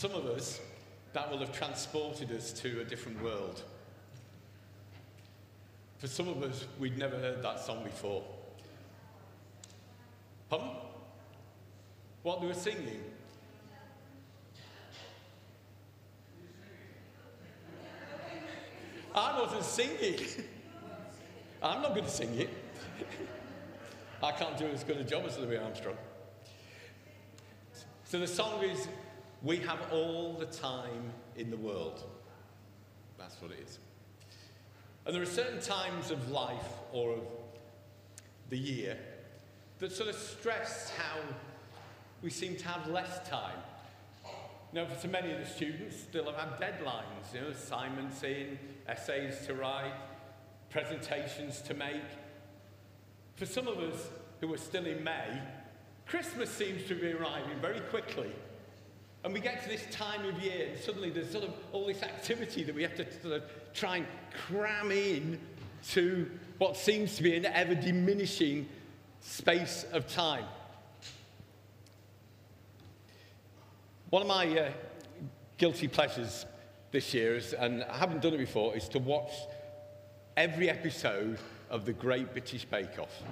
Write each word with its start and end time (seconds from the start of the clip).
some 0.00 0.14
of 0.14 0.24
us, 0.24 0.58
that 1.12 1.30
will 1.30 1.36
have 1.40 1.52
transported 1.52 2.32
us 2.32 2.52
to 2.52 2.80
a 2.80 2.84
different 2.84 3.22
world. 3.22 3.62
For 5.98 6.06
some 6.06 6.26
of 6.26 6.42
us, 6.42 6.64
we'd 6.78 6.96
never 6.96 7.18
heard 7.18 7.42
that 7.42 7.60
song 7.60 7.84
before. 7.84 8.24
Pardon? 10.48 10.70
What 12.22 12.40
they 12.40 12.46
were 12.46 12.54
singing? 12.54 13.04
I 19.14 19.38
wasn't 19.38 19.64
singing. 19.64 20.46
I'm 21.62 21.82
not 21.82 21.90
going 21.90 22.06
to 22.06 22.10
sing 22.10 22.34
it. 22.38 22.48
I 24.22 24.32
can't 24.32 24.56
do 24.56 24.64
as 24.64 24.82
good 24.82 24.96
a 24.96 25.04
job 25.04 25.24
as 25.26 25.36
Louis 25.36 25.58
Armstrong. 25.58 25.98
So 28.04 28.18
the 28.18 28.26
song 28.26 28.64
is 28.64 28.88
We 29.42 29.56
have 29.58 29.80
all 29.92 30.34
the 30.34 30.46
time 30.46 31.12
in 31.36 31.50
the 31.50 31.56
world. 31.56 32.04
That's 33.18 33.40
what 33.40 33.50
it 33.52 33.58
is. 33.64 33.78
And 35.06 35.14
there 35.14 35.22
are 35.22 35.26
certain 35.26 35.60
times 35.60 36.10
of 36.10 36.30
life 36.30 36.68
or 36.92 37.12
of 37.12 37.22
the 38.50 38.58
year 38.58 38.98
that 39.78 39.92
sort 39.92 40.10
of 40.10 40.16
stress 40.16 40.90
how 40.90 41.20
we 42.22 42.28
seem 42.28 42.56
to 42.56 42.68
have 42.68 42.86
less 42.88 43.26
time. 43.28 43.56
Know, 44.72 44.86
for 44.86 45.00
so 45.00 45.08
many 45.08 45.32
of 45.32 45.40
the 45.40 45.46
students, 45.46 45.96
still 45.96 46.26
have 46.26 46.36
had 46.36 46.60
deadlines, 46.60 47.34
you 47.34 47.40
know, 47.40 47.48
assignments 47.48 48.22
in, 48.22 48.56
essays 48.86 49.44
to 49.46 49.54
write, 49.54 49.94
presentations 50.68 51.60
to 51.62 51.74
make. 51.74 52.04
For 53.34 53.46
some 53.46 53.66
of 53.66 53.78
us 53.78 54.10
who 54.40 54.52
are 54.54 54.58
still 54.58 54.86
in 54.86 55.02
May, 55.02 55.40
Christmas 56.06 56.50
seems 56.50 56.86
to 56.86 56.94
be 56.94 57.12
arriving 57.12 57.58
very 57.60 57.80
quickly. 57.80 58.30
And 59.22 59.34
we 59.34 59.40
get 59.40 59.62
to 59.62 59.68
this 59.68 59.84
time 59.90 60.24
of 60.24 60.40
year, 60.42 60.68
and 60.70 60.78
suddenly 60.78 61.10
there's 61.10 61.30
sort 61.30 61.44
of 61.44 61.54
all 61.72 61.86
this 61.86 62.02
activity 62.02 62.64
that 62.64 62.74
we 62.74 62.82
have 62.82 62.94
to 62.96 63.20
sort 63.20 63.34
of 63.34 63.42
try 63.74 63.98
and 63.98 64.06
cram 64.46 64.90
in 64.90 65.38
to 65.90 66.30
what 66.58 66.76
seems 66.76 67.16
to 67.16 67.22
be 67.22 67.36
an 67.36 67.44
ever 67.44 67.74
diminishing 67.74 68.68
space 69.20 69.84
of 69.92 70.06
time. 70.06 70.44
One 74.08 74.22
of 74.22 74.28
my 74.28 74.58
uh, 74.58 74.72
guilty 75.58 75.86
pleasures 75.86 76.46
this 76.90 77.14
year, 77.14 77.36
is, 77.36 77.52
and 77.52 77.84
I 77.84 77.98
haven't 77.98 78.22
done 78.22 78.34
it 78.34 78.38
before, 78.38 78.74
is 78.74 78.88
to 78.88 78.98
watch 78.98 79.32
every 80.36 80.68
episode 80.68 81.38
of 81.68 81.84
The 81.84 81.92
Great 81.92 82.32
British 82.32 82.64
Bake 82.64 82.98
Off. 82.98 83.22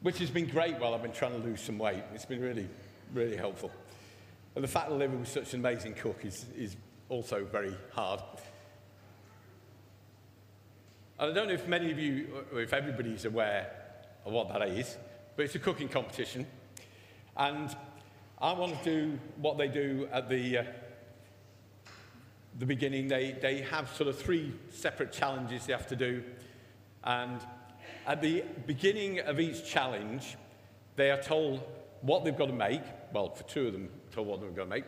Which 0.00 0.18
has 0.18 0.30
been 0.30 0.46
great 0.46 0.78
while 0.78 0.94
I've 0.94 1.02
been 1.02 1.12
trying 1.12 1.32
to 1.32 1.46
lose 1.46 1.60
some 1.60 1.78
weight. 1.78 2.02
It's 2.14 2.24
been 2.24 2.40
really, 2.40 2.68
really 3.12 3.36
helpful. 3.36 3.70
And 4.54 4.62
the 4.62 4.68
fact 4.68 4.88
that 4.90 4.96
living 4.96 5.20
with 5.20 5.28
such 5.28 5.54
an 5.54 5.60
amazing 5.60 5.94
cook 5.94 6.24
is, 6.24 6.46
is 6.56 6.76
also 7.08 7.44
very 7.44 7.74
hard. 7.92 8.20
And 11.18 11.30
I 11.30 11.34
don't 11.34 11.48
know 11.48 11.54
if 11.54 11.68
many 11.68 11.90
of 11.90 11.98
you, 11.98 12.44
or 12.52 12.60
if 12.60 12.72
everybody's 12.72 13.24
aware 13.24 13.70
of 14.24 14.32
what 14.32 14.48
that 14.48 14.68
is, 14.68 14.96
but 15.36 15.44
it's 15.44 15.54
a 15.54 15.58
cooking 15.58 15.88
competition. 15.88 16.46
And 17.36 17.74
I 18.40 18.52
want 18.52 18.82
to 18.82 18.84
do 18.84 19.18
what 19.36 19.56
they 19.56 19.68
do 19.68 20.08
at 20.12 20.28
the, 20.28 20.58
uh, 20.58 20.64
the 22.58 22.66
beginning. 22.66 23.08
They, 23.08 23.36
they 23.40 23.62
have 23.62 23.88
sort 23.94 24.08
of 24.08 24.18
three 24.18 24.52
separate 24.70 25.12
challenges 25.12 25.66
they 25.66 25.72
have 25.72 25.86
to 25.88 25.96
do. 25.96 26.22
And 27.04 27.40
at 28.06 28.20
the 28.20 28.44
beginning 28.66 29.20
of 29.20 29.40
each 29.40 29.64
challenge, 29.64 30.36
they 30.96 31.10
are 31.10 31.22
told 31.22 31.62
what 32.00 32.24
they've 32.24 32.36
got 32.36 32.46
to 32.46 32.52
make. 32.52 32.82
Well, 33.12 33.34
for 33.34 33.42
two 33.44 33.66
of 33.66 33.72
them, 33.72 33.88
told 34.10 34.26
what 34.26 34.40
they've 34.40 34.54
got 34.54 34.64
to 34.64 34.70
make. 34.70 34.84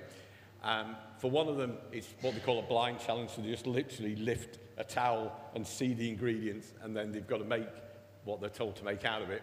Um, 0.63 0.97
for 1.19 1.31
one 1.31 1.49
of 1.49 1.57
them, 1.57 1.77
it's 1.93 2.09
what 2.23 2.35
they 2.35 2.41
call 2.41 2.59
a 2.59 2.63
blind 2.63 2.99
challenge, 3.01 3.31
so 3.31 3.43
they 3.43 3.51
just 3.51 3.67
literally 3.67 4.17
lift 4.17 4.59
a 4.79 4.85
towel 4.85 5.39
and 5.55 5.67
see 5.67 5.93
the 5.93 6.09
ingredients, 6.09 6.73
and 6.83 6.97
then 6.97 7.13
they've 7.13 7.27
got 7.27 7.39
to 7.39 7.45
make 7.45 7.69
what 8.25 8.41
they're 8.41 8.49
told 8.49 8.77
to 8.77 8.85
make 8.85 9.05
out 9.05 9.23
of 9.23 9.31
it. 9.31 9.43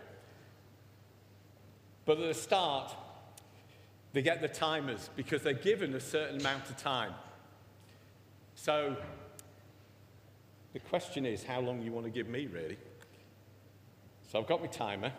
But 2.05 2.19
at 2.19 2.27
the 2.27 2.33
start, 2.33 2.95
they 4.13 4.21
get 4.21 4.41
the 4.41 4.47
timers 4.47 5.09
because 5.15 5.43
they're 5.43 5.53
given 5.53 5.93
a 5.93 5.99
certain 5.99 6.39
amount 6.39 6.69
of 6.69 6.77
time. 6.77 7.13
So 8.55 8.97
the 10.73 10.79
question 10.79 11.25
is 11.25 11.43
how 11.43 11.61
long 11.61 11.81
you 11.81 11.91
want 11.91 12.05
to 12.05 12.11
give 12.11 12.27
me, 12.27 12.47
really. 12.47 12.77
So 14.31 14.39
I've 14.39 14.47
got 14.47 14.61
my 14.61 14.67
timer. 14.67 15.11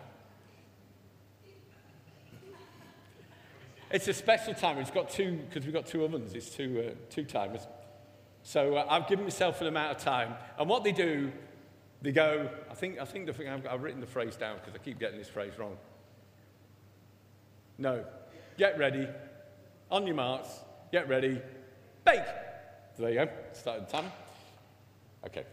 It's 3.92 4.08
a 4.08 4.14
special 4.14 4.54
timer. 4.54 4.80
It's 4.80 4.90
got 4.90 5.10
two, 5.10 5.40
because 5.48 5.64
we've 5.64 5.74
got 5.74 5.86
two 5.86 6.02
ovens, 6.02 6.32
it's 6.32 6.48
two, 6.48 6.84
uh, 6.88 6.94
two 7.10 7.24
timers. 7.24 7.66
So 8.42 8.76
uh, 8.76 8.86
I've 8.88 9.06
given 9.06 9.24
myself 9.24 9.60
an 9.60 9.66
amount 9.66 9.96
of 9.96 10.02
time. 10.02 10.34
And 10.58 10.68
what 10.68 10.82
they 10.82 10.92
do, 10.92 11.30
they 12.00 12.10
go, 12.10 12.48
I 12.70 12.74
think, 12.74 12.98
I 12.98 13.04
think 13.04 13.26
the 13.26 13.34
thing, 13.34 13.48
I've, 13.48 13.66
I've 13.66 13.82
written 13.82 14.00
the 14.00 14.06
phrase 14.06 14.34
down 14.34 14.56
because 14.56 14.74
I 14.74 14.78
keep 14.78 14.98
getting 14.98 15.18
this 15.18 15.28
phrase 15.28 15.52
wrong. 15.58 15.76
No. 17.76 18.04
Get 18.56 18.78
ready. 18.78 19.06
On 19.90 20.06
your 20.06 20.16
marks. 20.16 20.48
Get 20.90 21.06
ready. 21.08 21.40
Bake. 22.04 22.24
So 22.96 23.02
there 23.02 23.10
you 23.10 23.24
go. 23.26 23.28
Started 23.52 23.88
the 23.88 23.92
timer. 23.92 24.12
Okay. 25.26 25.44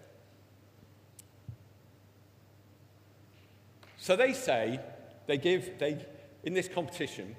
So 3.97 4.15
they 4.15 4.31
say, 4.31 4.79
they 5.27 5.37
give, 5.37 5.77
they, 5.77 6.05
in 6.43 6.53
this 6.53 6.69
competition, 6.69 7.35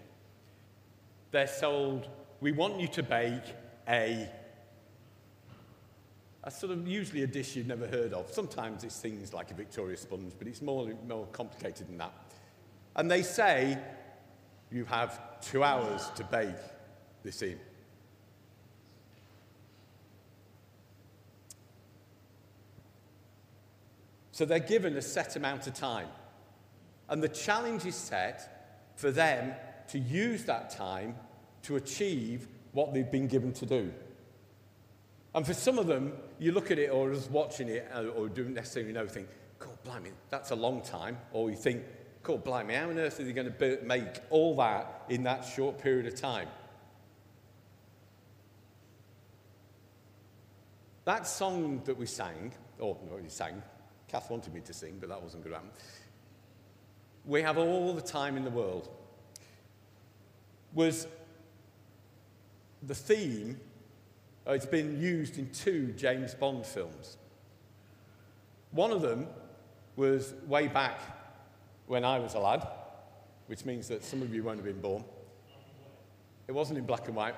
they're 1.30 1.46
sold, 1.46 2.08
we 2.41 2.52
want 2.52 2.80
you 2.80 2.88
to 2.88 3.02
bake 3.02 3.54
a, 3.88 4.28
a 6.44 6.50
sort 6.50 6.72
of 6.72 6.86
usually 6.88 7.22
a 7.22 7.26
dish 7.26 7.56
you've 7.56 7.66
never 7.66 7.86
heard 7.86 8.12
of. 8.12 8.30
Sometimes 8.30 8.84
it's 8.84 8.98
things 8.98 9.32
like 9.32 9.50
a 9.50 9.54
Victoria 9.54 9.96
sponge, 9.96 10.32
but 10.38 10.48
it's 10.48 10.62
more, 10.62 10.92
more 11.06 11.26
complicated 11.26 11.88
than 11.88 11.98
that. 11.98 12.12
And 12.96 13.10
they 13.10 13.22
say, 13.22 13.78
you 14.70 14.84
have 14.86 15.41
two 15.41 15.62
hours 15.62 16.10
to 16.16 16.24
bake 16.24 16.54
this 17.22 17.42
in. 17.42 17.58
So 24.32 24.44
they're 24.47 24.58
given 24.58 24.97
a 24.97 25.02
set 25.02 25.36
amount 25.36 25.66
of 25.66 25.74
time. 25.74 26.08
And 27.08 27.22
the 27.22 27.28
challenge 27.28 27.84
is 27.84 27.94
set 27.94 28.94
for 28.97 29.10
them 29.10 29.52
to 29.91 29.99
use 29.99 30.45
that 30.45 30.71
time 30.71 31.15
to 31.62 31.77
achieve 31.77 32.49
what 32.73 32.95
they've 32.95 33.11
been 33.11 33.27
given 33.27 33.53
to 33.53 33.67
do. 33.67 33.93
And 35.34 35.47
for 35.47 35.55
some 35.55 35.78
of 35.78 35.87
them, 35.87 36.12
you 36.39 36.53
look 36.53 36.71
at 36.71 36.78
it 36.78 36.91
or 36.91 37.12
just 37.12 37.31
watching 37.31 37.69
it 37.69 37.89
uh, 37.95 38.05
or 38.06 38.28
don't 38.28 38.55
necessarily 38.55 38.93
know, 38.93 39.06
think, 39.06 39.28
God, 39.59 39.83
blimey, 39.84 40.11
that's 40.28 40.51
a 40.51 40.56
long 40.56 40.81
time. 40.81 41.19
Or 41.33 41.51
you 41.51 41.56
think, 41.56 41.83
God, 42.23 42.43
blimey, 42.43 42.75
how 42.75 42.91
on 42.91 42.99
earth 42.99 43.21
are 43.21 43.25
they 43.25 43.33
going 43.33 43.53
to 43.53 43.78
make 43.84 44.21
all 44.31 44.56
that 44.56 45.05
in 45.09 45.23
that 45.25 45.45
short 45.45 45.78
period 45.78 46.07
of 46.07 46.15
time? 46.15 46.49
That 51.05 51.27
song 51.27 51.83
that 51.84 51.97
we 51.97 52.07
sang, 52.07 52.53
or 52.78 52.97
not 53.09 53.22
we 53.22 53.28
sang, 53.28 53.62
Kath 54.09 54.31
wanted 54.31 54.53
me 54.53 54.61
to 54.61 54.72
sing, 54.72 54.99
but 55.01 55.09
that 55.09 55.22
wasn't 55.22 55.45
to 55.45 55.51
happen 55.51 55.71
we 57.25 57.43
have 57.43 57.59
all 57.59 57.93
the 57.93 58.01
time 58.01 58.37
in 58.37 58.45
the 58.45 58.51
world, 58.51 58.89
was 60.75 61.06
the 62.82 62.94
theme, 62.94 63.60
uh, 64.47 64.53
it's 64.53 64.66
been 64.66 65.00
used 65.00 65.39
in 65.39 65.50
two 65.50 65.92
James 65.97 66.34
Bond 66.34 66.65
films. 66.65 67.16
One 68.71 68.91
of 68.91 69.03
them 69.03 69.27
was 69.97 70.34
way 70.47 70.68
back 70.68 71.00
when 71.86 72.04
I 72.04 72.18
was 72.18 72.34
a 72.34 72.39
lad, 72.39 72.66
which 73.47 73.65
means 73.65 73.89
that 73.89 74.04
some 74.04 74.22
of 74.22 74.33
you 74.33 74.45
won't 74.45 74.59
have 74.59 74.65
been 74.65 74.80
born. 74.80 75.04
It 76.48 76.53
wasn't 76.53 76.78
in 76.78 76.86
black 76.86 77.06
and 77.06 77.16
white. 77.16 77.34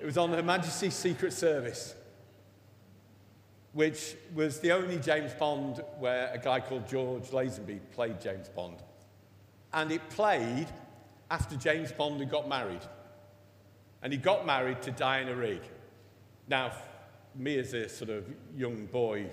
It 0.00 0.06
was 0.06 0.18
on 0.18 0.30
Her 0.30 0.42
Majesty's 0.42 0.94
Secret 0.94 1.32
Service, 1.32 1.94
which 3.72 4.16
was 4.34 4.60
the 4.60 4.72
only 4.72 4.98
James 4.98 5.32
Bond 5.34 5.84
where 5.98 6.30
a 6.32 6.38
guy 6.38 6.60
called 6.60 6.88
George 6.88 7.28
Lazenby 7.28 7.78
played 7.92 8.20
James 8.20 8.48
Bond 8.48 8.82
and 9.72 9.92
it 9.92 10.08
played 10.10 10.66
after 11.30 11.56
James 11.56 11.92
Bond 11.92 12.20
had 12.20 12.30
got 12.30 12.48
married. 12.48 12.82
And 14.02 14.12
he 14.12 14.18
got 14.18 14.44
married 14.44 14.82
to 14.82 14.90
Diana 14.90 15.34
Rigg. 15.34 15.62
Now, 16.48 16.72
me 17.34 17.58
as 17.58 17.72
a 17.74 17.88
sort 17.88 18.10
of 18.10 18.24
young 18.56 18.86
boy 18.86 19.26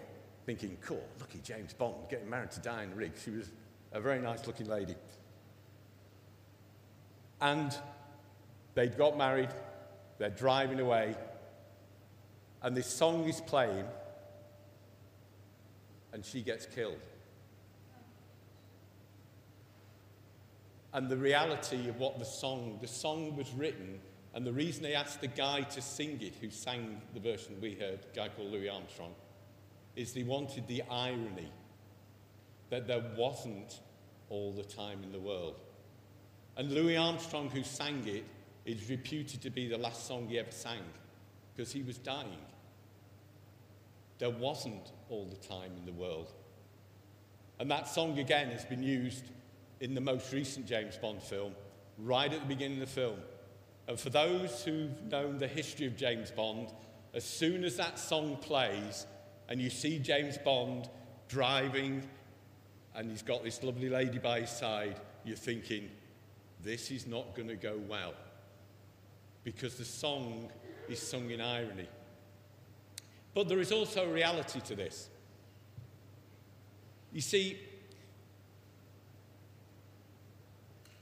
thinking, 0.45 0.77
cool, 0.81 1.03
lucky 1.19 1.39
James 1.43 1.73
Bond 1.73 1.95
getting 2.09 2.29
married 2.29 2.51
to 2.51 2.59
Diana 2.59 2.95
Rigg. 2.95 3.13
She 3.23 3.31
was 3.31 3.51
a 3.91 3.99
very 3.99 4.19
nice 4.19 4.45
looking 4.45 4.67
lady. 4.67 4.95
And 7.41 7.75
they'd 8.75 8.97
got 8.97 9.17
married, 9.17 9.49
they're 10.19 10.29
driving 10.29 10.79
away, 10.79 11.15
and 12.61 12.75
this 12.75 12.87
song 12.87 13.27
is 13.27 13.41
playing, 13.41 13.85
and 16.13 16.25
she 16.25 16.41
gets 16.41 16.65
killed. 16.65 16.99
And 20.97 21.07
the 21.09 21.15
reality 21.15 21.87
of 21.89 21.99
what 21.99 22.17
the 22.17 22.25
song, 22.25 22.79
the 22.81 22.87
song 22.87 23.37
was 23.37 23.53
written 23.53 23.99
And 24.33 24.43
the 24.43 24.51
reason 24.51 24.81
they 24.81 24.95
asked 24.95 25.21
the 25.21 25.27
guy 25.27 25.61
to 25.61 25.79
sing 25.79 26.19
it, 26.21 26.33
who 26.41 26.49
sang 26.49 26.99
the 27.13 27.19
version 27.19 27.55
we 27.61 27.75
heard, 27.75 27.99
a 28.11 28.15
guy 28.15 28.29
called 28.29 28.51
Louis 28.51 28.67
Armstrong, 28.67 29.13
is 29.95 30.13
they 30.13 30.23
wanted 30.23 30.67
the 30.67 30.81
irony 30.89 31.51
that 32.71 32.87
there 32.87 33.03
wasn't 33.15 33.81
all 34.29 34.51
the 34.53 34.63
time 34.63 35.03
in 35.03 35.11
the 35.11 35.19
world. 35.19 35.59
And 36.55 36.71
Louis 36.71 36.97
Armstrong, 36.97 37.51
who 37.51 37.61
sang 37.61 38.07
it, 38.07 38.23
is 38.65 38.89
reputed 38.89 39.39
to 39.43 39.51
be 39.51 39.67
the 39.67 39.77
last 39.77 40.07
song 40.07 40.27
he 40.27 40.39
ever 40.39 40.51
sang 40.51 40.81
because 41.55 41.71
he 41.71 41.83
was 41.83 41.99
dying. 41.99 42.41
There 44.17 44.31
wasn't 44.31 44.93
all 45.09 45.25
the 45.25 45.47
time 45.47 45.73
in 45.77 45.85
the 45.85 45.93
world. 45.99 46.31
And 47.59 47.69
that 47.69 47.87
song 47.87 48.17
again 48.17 48.49
has 48.49 48.65
been 48.65 48.81
used 48.81 49.25
in 49.79 49.93
the 49.93 50.01
most 50.01 50.31
recent 50.33 50.65
James 50.65 50.97
Bond 50.97 51.21
film, 51.21 51.53
right 51.97 52.31
at 52.31 52.39
the 52.39 52.45
beginning 52.45 52.81
of 52.81 52.87
the 52.87 52.93
film. 52.93 53.17
And 53.87 53.99
for 53.99 54.09
those 54.09 54.63
who've 54.63 55.01
known 55.03 55.37
the 55.37 55.47
history 55.47 55.87
of 55.87 55.95
James 55.95 56.31
Bond, 56.31 56.71
as 57.13 57.23
soon 57.23 57.63
as 57.63 57.77
that 57.77 57.97
song 57.97 58.37
plays 58.37 59.05
and 59.49 59.61
you 59.61 59.69
see 59.69 59.97
James 59.97 60.37
Bond 60.37 60.89
driving 61.29 62.03
and 62.95 63.09
he's 63.09 63.21
got 63.21 63.43
this 63.43 63.63
lovely 63.63 63.89
lady 63.89 64.17
by 64.17 64.41
his 64.41 64.49
side, 64.49 64.99
you're 65.23 65.37
thinking, 65.37 65.89
this 66.63 66.91
is 66.91 67.07
not 67.07 67.35
going 67.35 67.47
to 67.47 67.55
go 67.55 67.79
well. 67.87 68.13
Because 69.43 69.75
the 69.75 69.85
song 69.85 70.49
is 70.89 70.99
sung 71.01 71.29
in 71.29 71.39
irony. 71.39 71.87
But 73.33 73.47
there 73.47 73.59
is 73.59 73.71
also 73.71 74.09
a 74.09 74.11
reality 74.11 74.59
to 74.61 74.75
this. 74.75 75.09
You 77.13 77.21
see, 77.21 77.59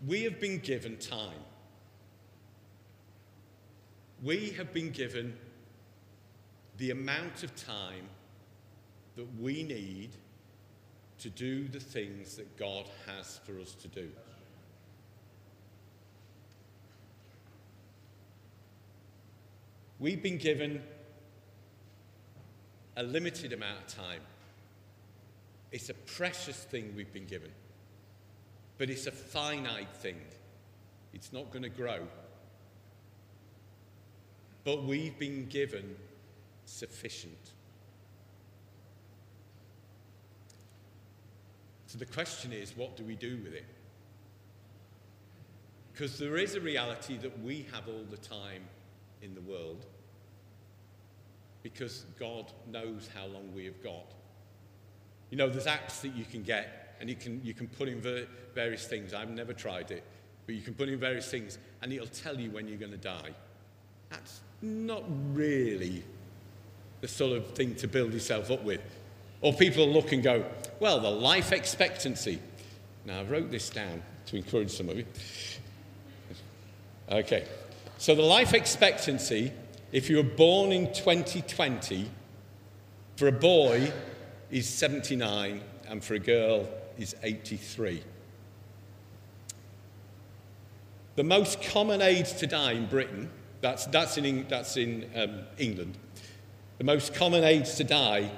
we 0.05 0.23
have 0.23 0.39
been 0.39 0.59
given 0.59 0.97
time. 0.97 1.39
We 4.23 4.51
have 4.51 4.73
been 4.73 4.91
given 4.91 5.35
the 6.77 6.91
amount 6.91 7.43
of 7.43 7.55
time 7.55 8.09
that 9.15 9.27
we 9.39 9.63
need 9.63 10.09
to 11.19 11.29
do 11.29 11.67
the 11.67 11.79
things 11.79 12.35
that 12.35 12.57
God 12.57 12.85
has 13.05 13.39
for 13.45 13.59
us 13.59 13.73
to 13.75 13.87
do. 13.87 14.09
We've 19.99 20.21
been 20.21 20.37
given 20.37 20.83
a 22.97 23.03
limited 23.03 23.53
amount 23.53 23.79
of 23.79 23.87
time. 23.87 24.21
It's 25.71 25.89
a 25.89 25.93
precious 25.93 26.57
thing 26.57 26.93
we've 26.95 27.11
been 27.13 27.25
given, 27.25 27.51
but 28.77 28.89
it's 28.89 29.07
a 29.07 29.11
finite 29.11 29.93
thing. 29.95 30.19
It's 31.13 31.31
not 31.31 31.51
going 31.51 31.63
to 31.63 31.69
grow. 31.69 31.99
But 34.63 34.83
we've 34.83 35.17
been 35.17 35.47
given 35.47 35.95
sufficient. 36.65 37.51
So 41.87 41.99
the 41.99 42.05
question 42.05 42.51
is, 42.51 42.75
what 42.75 42.97
do 42.97 43.03
we 43.03 43.15
do 43.15 43.37
with 43.43 43.53
it? 43.53 43.65
Because 45.93 46.19
there 46.19 46.35
is 46.35 46.55
a 46.55 46.59
reality 46.59 47.17
that 47.19 47.41
we 47.41 47.65
have 47.71 47.87
all 47.87 48.03
the 48.09 48.17
time 48.17 48.63
in 49.21 49.33
the 49.33 49.41
world 49.41 49.85
because 51.63 52.05
God 52.19 52.51
knows 52.69 53.09
how 53.15 53.27
long 53.27 53.53
we 53.55 53.65
have 53.65 53.81
got. 53.81 54.13
You 55.31 55.37
know, 55.37 55.49
there's 55.49 55.67
apps 55.67 56.01
that 56.01 56.13
you 56.15 56.25
can 56.25 56.43
get 56.43 56.84
and 56.99 57.09
you 57.09 57.15
can, 57.15 57.41
you 57.43 57.53
can 57.53 57.67
put 57.67 57.87
in 57.87 58.01
various 58.53 58.87
things. 58.87 59.13
I've 59.13 59.29
never 59.29 59.53
tried 59.53 59.91
it, 59.91 60.03
but 60.45 60.55
you 60.55 60.61
can 60.61 60.73
put 60.73 60.89
in 60.89 60.99
various 60.99 61.29
things 61.29 61.57
and 61.81 61.91
it'll 61.91 62.07
tell 62.07 62.39
you 62.39 62.51
when 62.51 62.67
you're 62.67 62.77
going 62.77 62.91
to 62.91 62.97
die. 62.97 63.31
That's 64.09 64.41
not 64.61 65.03
really 65.33 66.03
the 67.01 67.07
sort 67.07 67.37
of 67.37 67.47
thing 67.51 67.75
to 67.75 67.87
build 67.87 68.13
yourself 68.13 68.49
up 68.51 68.63
with. 68.63 68.81
Or 69.41 69.53
people 69.53 69.87
look 69.87 70.11
and 70.11 70.23
go, 70.23 70.45
well, 70.79 70.99
the 70.99 71.09
life 71.09 71.51
expectancy. 71.51 72.39
Now, 73.05 73.19
I 73.19 73.23
wrote 73.23 73.51
this 73.51 73.69
down 73.69 74.01
to 74.27 74.37
encourage 74.37 74.71
some 74.71 74.89
of 74.89 74.97
you. 74.97 75.05
Okay. 77.09 77.45
So 77.97 78.15
the 78.15 78.23
life 78.23 78.53
expectancy, 78.53 79.51
if 79.91 80.09
you 80.09 80.17
were 80.17 80.23
born 80.23 80.71
in 80.71 80.87
2020, 80.93 82.09
for 83.15 83.27
a 83.27 83.31
boy 83.31 83.91
is 84.51 84.67
79 84.67 85.61
and 85.87 86.03
for 86.03 86.15
a 86.15 86.19
girl 86.19 86.67
is 86.97 87.15
83. 87.23 88.03
The 91.15 91.23
most 91.23 91.61
common 91.61 92.01
age 92.01 92.33
to 92.37 92.47
die 92.47 92.73
in 92.73 92.87
Britain, 92.87 93.29
that's, 93.61 93.85
that's 93.85 94.17
in, 94.17 94.45
that's 94.49 94.75
in 94.77 95.09
um, 95.15 95.39
England. 95.57 95.97
The 96.77 96.83
most 96.83 97.13
common 97.13 97.43
age 97.43 97.75
to 97.75 97.83
die 97.83 98.29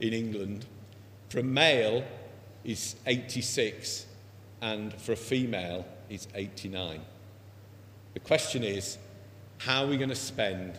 in 0.00 0.12
England 0.12 0.66
for 1.30 1.40
a 1.40 1.42
male 1.42 2.04
is 2.64 2.96
86 3.06 4.06
and 4.60 4.92
for 4.94 5.12
a 5.12 5.16
female 5.16 5.86
is 6.10 6.28
89. 6.34 7.00
The 8.14 8.20
question 8.20 8.62
is, 8.62 8.98
how 9.58 9.84
are 9.84 9.88
we 9.88 9.96
going 9.96 10.08
to 10.08 10.14
spend 10.14 10.78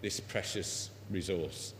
this 0.00 0.18
precious 0.18 0.90
resource? 1.10 1.74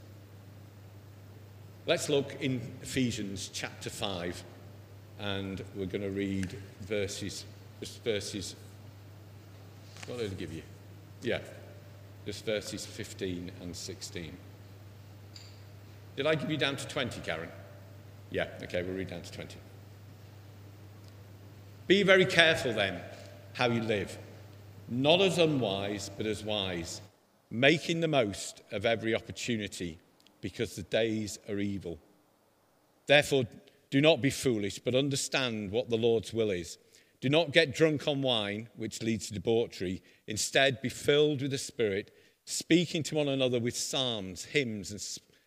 Let's 1.87 2.09
look 2.09 2.37
in 2.41 2.61
Ephesians 2.83 3.51
chapter 3.53 3.91
5, 3.91 4.43
and 5.19 5.63
we're 5.75 5.87
going 5.87 6.03
to 6.03 6.11
read 6.11 6.57
verses, 6.83 7.45
just 7.81 8.03
verses, 8.05 8.57
what 10.07 10.19
did 10.19 10.31
I 10.31 10.35
give 10.35 10.53
you? 10.53 10.63
Yeah, 11.23 11.41
just 12.25 12.45
verses 12.45 12.87
15 12.87 13.51
and 13.63 13.75
16. 13.75 14.37
Did 16.17 16.27
I 16.27 16.35
give 16.35 16.51
you 16.51 16.57
down 16.57 16.77
to 16.77 16.87
20, 16.87 17.21
Karen? 17.21 17.51
Yeah, 18.31 18.47
okay, 18.63 18.83
we'll 18.83 18.95
read 18.97 19.09
down 19.09 19.23
to 19.23 19.33
20. 19.33 19.57
Be 21.87 22.03
very 22.03 22.27
careful 22.27 22.73
then 22.73 23.01
how 23.55 23.69
you 23.69 23.81
live 23.83 24.19
not 24.89 25.21
as 25.21 25.39
unwise, 25.39 26.11
but 26.17 26.27
as 26.27 26.45
wise, 26.45 27.01
making 27.51 28.01
the 28.01 28.09
most 28.09 28.63
of 28.73 28.87
every 28.87 29.15
opportunity 29.15 29.99
because 30.41 30.77
the 30.77 30.83
days 30.83 31.39
are 31.49 31.59
evil. 31.59 31.99
Therefore, 33.07 33.45
do 33.91 34.01
not 34.01 34.21
be 34.21 34.31
foolish, 34.31 34.79
but 34.79 34.95
understand 34.95 35.71
what 35.71 35.89
the 35.89 35.97
Lord's 35.97 36.33
will 36.33 36.51
is. 36.51 36.79
Do 37.21 37.29
not 37.29 37.53
get 37.53 37.75
drunk 37.75 38.07
on 38.07 38.23
wine, 38.23 38.69
which 38.77 39.03
leads 39.03 39.29
to 39.29 39.35
debauchery. 39.35 40.03
Instead, 40.27 40.83
be 40.83 40.89
filled 40.89 41.43
with 41.43 41.51
the 41.51 41.59
Spirit, 41.59 42.13
speaking 42.45 43.03
to 43.05 43.15
one 43.15 43.29
another 43.29 43.59
with 43.59 43.77
psalms, 43.77 44.45
hymns, 44.45 44.91
and 44.91 45.01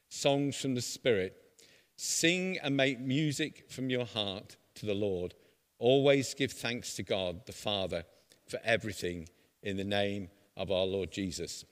songs 0.10 0.56
from 0.56 0.76
the 0.76 0.82
Spirit. 0.82 1.36
Sing 1.96 2.58
and 2.64 2.76
make 2.76 3.00
music 3.00 3.66
from 3.70 3.90
your 3.90 4.06
heart 4.06 4.56
to 4.76 4.86
the 4.86 4.94
Lord. 4.94 5.36
Always 5.78 6.34
give 6.34 6.52
thanks 6.52 6.96
to 6.96 7.04
God 7.04 7.46
the 7.46 7.52
Father 7.52 8.04
for 8.48 8.60
everything 8.64 9.30
in 9.62 9.78
the 9.78 9.84
name 9.84 10.30
of 10.58 10.72
our 10.72 10.86
Lord 10.86 11.12
Jesus. 11.12 11.66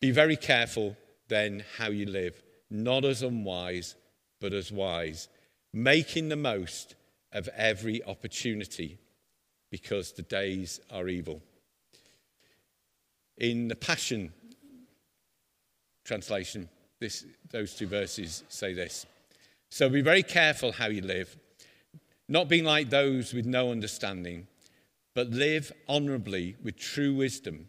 Be 0.00 0.10
very 0.10 0.36
careful 0.36 0.96
then 1.28 1.64
how 1.78 1.88
you 1.88 2.06
live, 2.06 2.42
not 2.70 3.04
as 3.04 3.22
unwise, 3.22 3.94
but 4.40 4.52
as 4.52 4.70
wise, 4.70 5.28
making 5.72 6.28
the 6.28 6.36
most 6.36 6.94
of 7.32 7.48
every 7.48 8.02
opportunity 8.04 8.98
because 9.70 10.12
the 10.12 10.22
days 10.22 10.80
are 10.90 11.08
evil. 11.08 11.42
In 13.38 13.68
the 13.68 13.76
Passion 13.76 14.32
translation, 16.04 16.68
this, 17.00 17.26
those 17.50 17.74
two 17.74 17.86
verses 17.86 18.44
say 18.48 18.72
this. 18.72 19.04
So 19.68 19.88
be 19.88 20.00
very 20.00 20.22
careful 20.22 20.72
how 20.72 20.86
you 20.86 21.02
live, 21.02 21.36
not 22.28 22.48
being 22.48 22.64
like 22.64 22.88
those 22.88 23.34
with 23.34 23.44
no 23.44 23.70
understanding, 23.70 24.46
but 25.14 25.30
live 25.30 25.72
honorably 25.88 26.56
with 26.62 26.78
true 26.78 27.14
wisdom, 27.14 27.68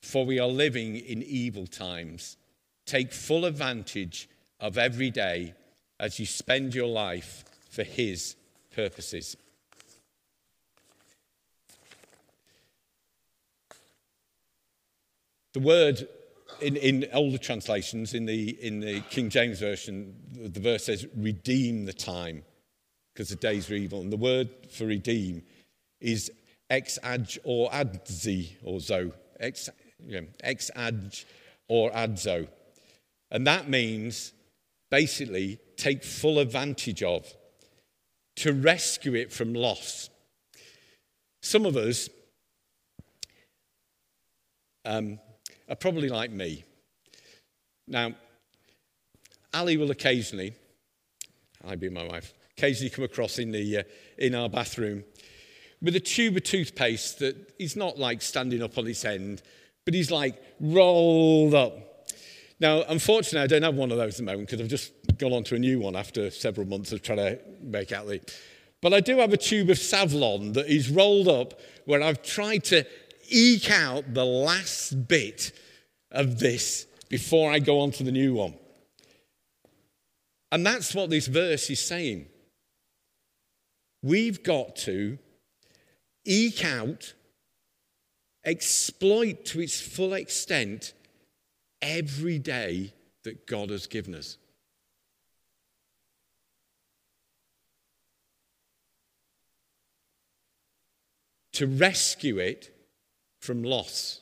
for 0.00 0.24
we 0.24 0.38
are 0.38 0.48
living 0.48 0.96
in 0.96 1.22
evil 1.22 1.66
times. 1.66 2.36
Take 2.86 3.12
full 3.12 3.44
advantage 3.44 4.28
of 4.60 4.78
every 4.78 5.10
day 5.10 5.54
as 5.98 6.18
you 6.18 6.26
spend 6.26 6.74
your 6.74 6.88
life 6.88 7.44
for 7.70 7.82
His 7.82 8.36
purposes. 8.74 9.36
The 15.54 15.60
word 15.60 16.06
in, 16.60 16.76
in 16.76 17.06
older 17.12 17.38
translations, 17.38 18.14
in 18.14 18.26
the, 18.26 18.50
in 18.64 18.80
the 18.80 19.00
King 19.10 19.30
James 19.30 19.60
Version, 19.60 20.14
the 20.32 20.60
verse 20.60 20.84
says, 20.84 21.06
redeem 21.16 21.84
the 21.84 21.92
time 21.92 22.44
because 23.12 23.28
the 23.28 23.36
days 23.36 23.70
are 23.70 23.74
evil. 23.74 24.00
And 24.00 24.12
the 24.12 24.16
word 24.16 24.50
for 24.70 24.86
redeem 24.86 25.42
is 26.00 26.30
ex 26.68 26.98
adj 27.02 27.38
or 27.44 27.70
adzi 27.70 28.50
or 28.62 28.80
zo, 28.80 29.12
ex, 29.40 29.68
you 30.04 30.20
know, 30.20 30.26
ex 30.42 30.70
adj 30.76 31.24
or 31.68 31.90
adzo. 31.90 32.48
And 33.30 33.46
that 33.46 33.68
means 33.68 34.32
basically 34.90 35.58
take 35.76 36.02
full 36.02 36.38
advantage 36.38 37.02
of, 37.02 37.26
to 38.36 38.52
rescue 38.52 39.14
it 39.14 39.32
from 39.32 39.54
loss. 39.54 40.10
Some 41.42 41.64
of 41.64 41.76
us 41.76 42.08
um, 44.84 45.18
are 45.68 45.76
probably 45.76 46.08
like 46.08 46.30
me. 46.30 46.64
Now, 47.88 48.12
Ali 49.54 49.76
will 49.76 49.90
occasionally, 49.90 50.54
I 51.66 51.76
be 51.76 51.88
my 51.88 52.04
wife, 52.04 52.34
occasionally 52.56 52.90
come 52.90 53.04
across 53.04 53.38
in, 53.38 53.52
the, 53.52 53.78
uh, 53.78 53.82
in 54.18 54.34
our 54.34 54.48
bathroom 54.48 55.04
with 55.82 55.96
a 55.96 56.00
tube 56.00 56.36
of 56.36 56.42
toothpaste 56.42 57.18
that 57.18 57.54
is 57.58 57.76
not 57.76 57.98
like 57.98 58.22
standing 58.22 58.62
up 58.62 58.78
on 58.78 58.86
its 58.86 59.04
end, 59.04 59.42
but 59.84 59.94
he's 59.94 60.10
like 60.10 60.42
rolled 60.60 61.54
up. 61.54 61.85
Now, 62.58 62.84
unfortunately, 62.88 63.40
I 63.40 63.46
don't 63.46 63.62
have 63.62 63.74
one 63.74 63.90
of 63.90 63.98
those 63.98 64.14
at 64.14 64.18
the 64.18 64.32
moment 64.32 64.48
because 64.48 64.62
I've 64.62 64.68
just 64.68 64.92
gone 65.18 65.32
on 65.32 65.44
to 65.44 65.56
a 65.56 65.58
new 65.58 65.80
one 65.80 65.94
after 65.94 66.30
several 66.30 66.66
months 66.66 66.92
of 66.92 67.02
trying 67.02 67.18
to 67.18 67.38
make 67.60 67.92
out 67.92 68.06
the. 68.06 68.20
But 68.80 68.94
I 68.94 69.00
do 69.00 69.18
have 69.18 69.32
a 69.32 69.36
tube 69.36 69.70
of 69.70 69.78
Savlon 69.78 70.54
that 70.54 70.66
is 70.66 70.88
rolled 70.88 71.28
up 71.28 71.60
where 71.84 72.02
I've 72.02 72.22
tried 72.22 72.64
to 72.64 72.84
eke 73.28 73.70
out 73.70 74.14
the 74.14 74.24
last 74.24 75.08
bit 75.08 75.52
of 76.10 76.38
this 76.38 76.86
before 77.08 77.50
I 77.50 77.58
go 77.58 77.80
on 77.80 77.90
to 77.92 78.04
the 78.04 78.12
new 78.12 78.34
one. 78.34 78.54
And 80.50 80.64
that's 80.64 80.94
what 80.94 81.10
this 81.10 81.26
verse 81.26 81.68
is 81.70 81.80
saying. 81.80 82.26
We've 84.02 84.42
got 84.42 84.76
to 84.76 85.18
eke 86.24 86.64
out, 86.64 87.14
exploit 88.44 89.44
to 89.46 89.60
its 89.60 89.80
full 89.80 90.14
extent 90.14 90.92
every 91.82 92.38
day 92.38 92.92
that 93.24 93.46
God 93.46 93.70
has 93.70 93.86
given 93.86 94.14
us. 94.14 94.38
To 101.54 101.66
rescue 101.66 102.38
it 102.38 102.70
from 103.40 103.62
loss, 103.62 104.20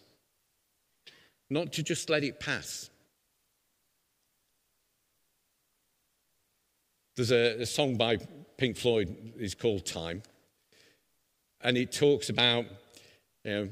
not 1.50 1.72
to 1.72 1.82
just 1.82 2.08
let 2.08 2.22
it 2.22 2.38
pass. 2.38 2.90
There's 7.16 7.32
a, 7.32 7.62
a 7.62 7.66
song 7.66 7.96
by 7.96 8.18
Pink 8.56 8.76
Floyd, 8.76 9.34
it's 9.36 9.54
called 9.54 9.84
Time, 9.84 10.22
and 11.60 11.76
it 11.76 11.92
talks 11.92 12.28
about 12.28 12.66
you 13.44 13.50
know, 13.50 13.68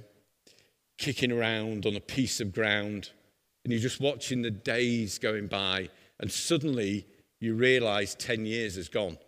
kicking 0.99 1.33
around 1.33 1.87
on 1.87 1.97
a 1.97 2.01
piece 2.01 2.41
of 2.41 2.53
ground, 2.53 3.11
and 3.65 3.73
you're 3.73 3.81
just 3.81 4.01
watching 4.01 4.43
the 4.43 4.51
days 4.51 5.19
going 5.19 5.47
by, 5.47 5.89
and 6.19 6.31
suddenly 6.31 7.07
you 7.41 7.55
realize 7.55 8.15
10 8.15 8.47
years 8.47 8.77
has 8.77 8.89
gone. 8.89 9.19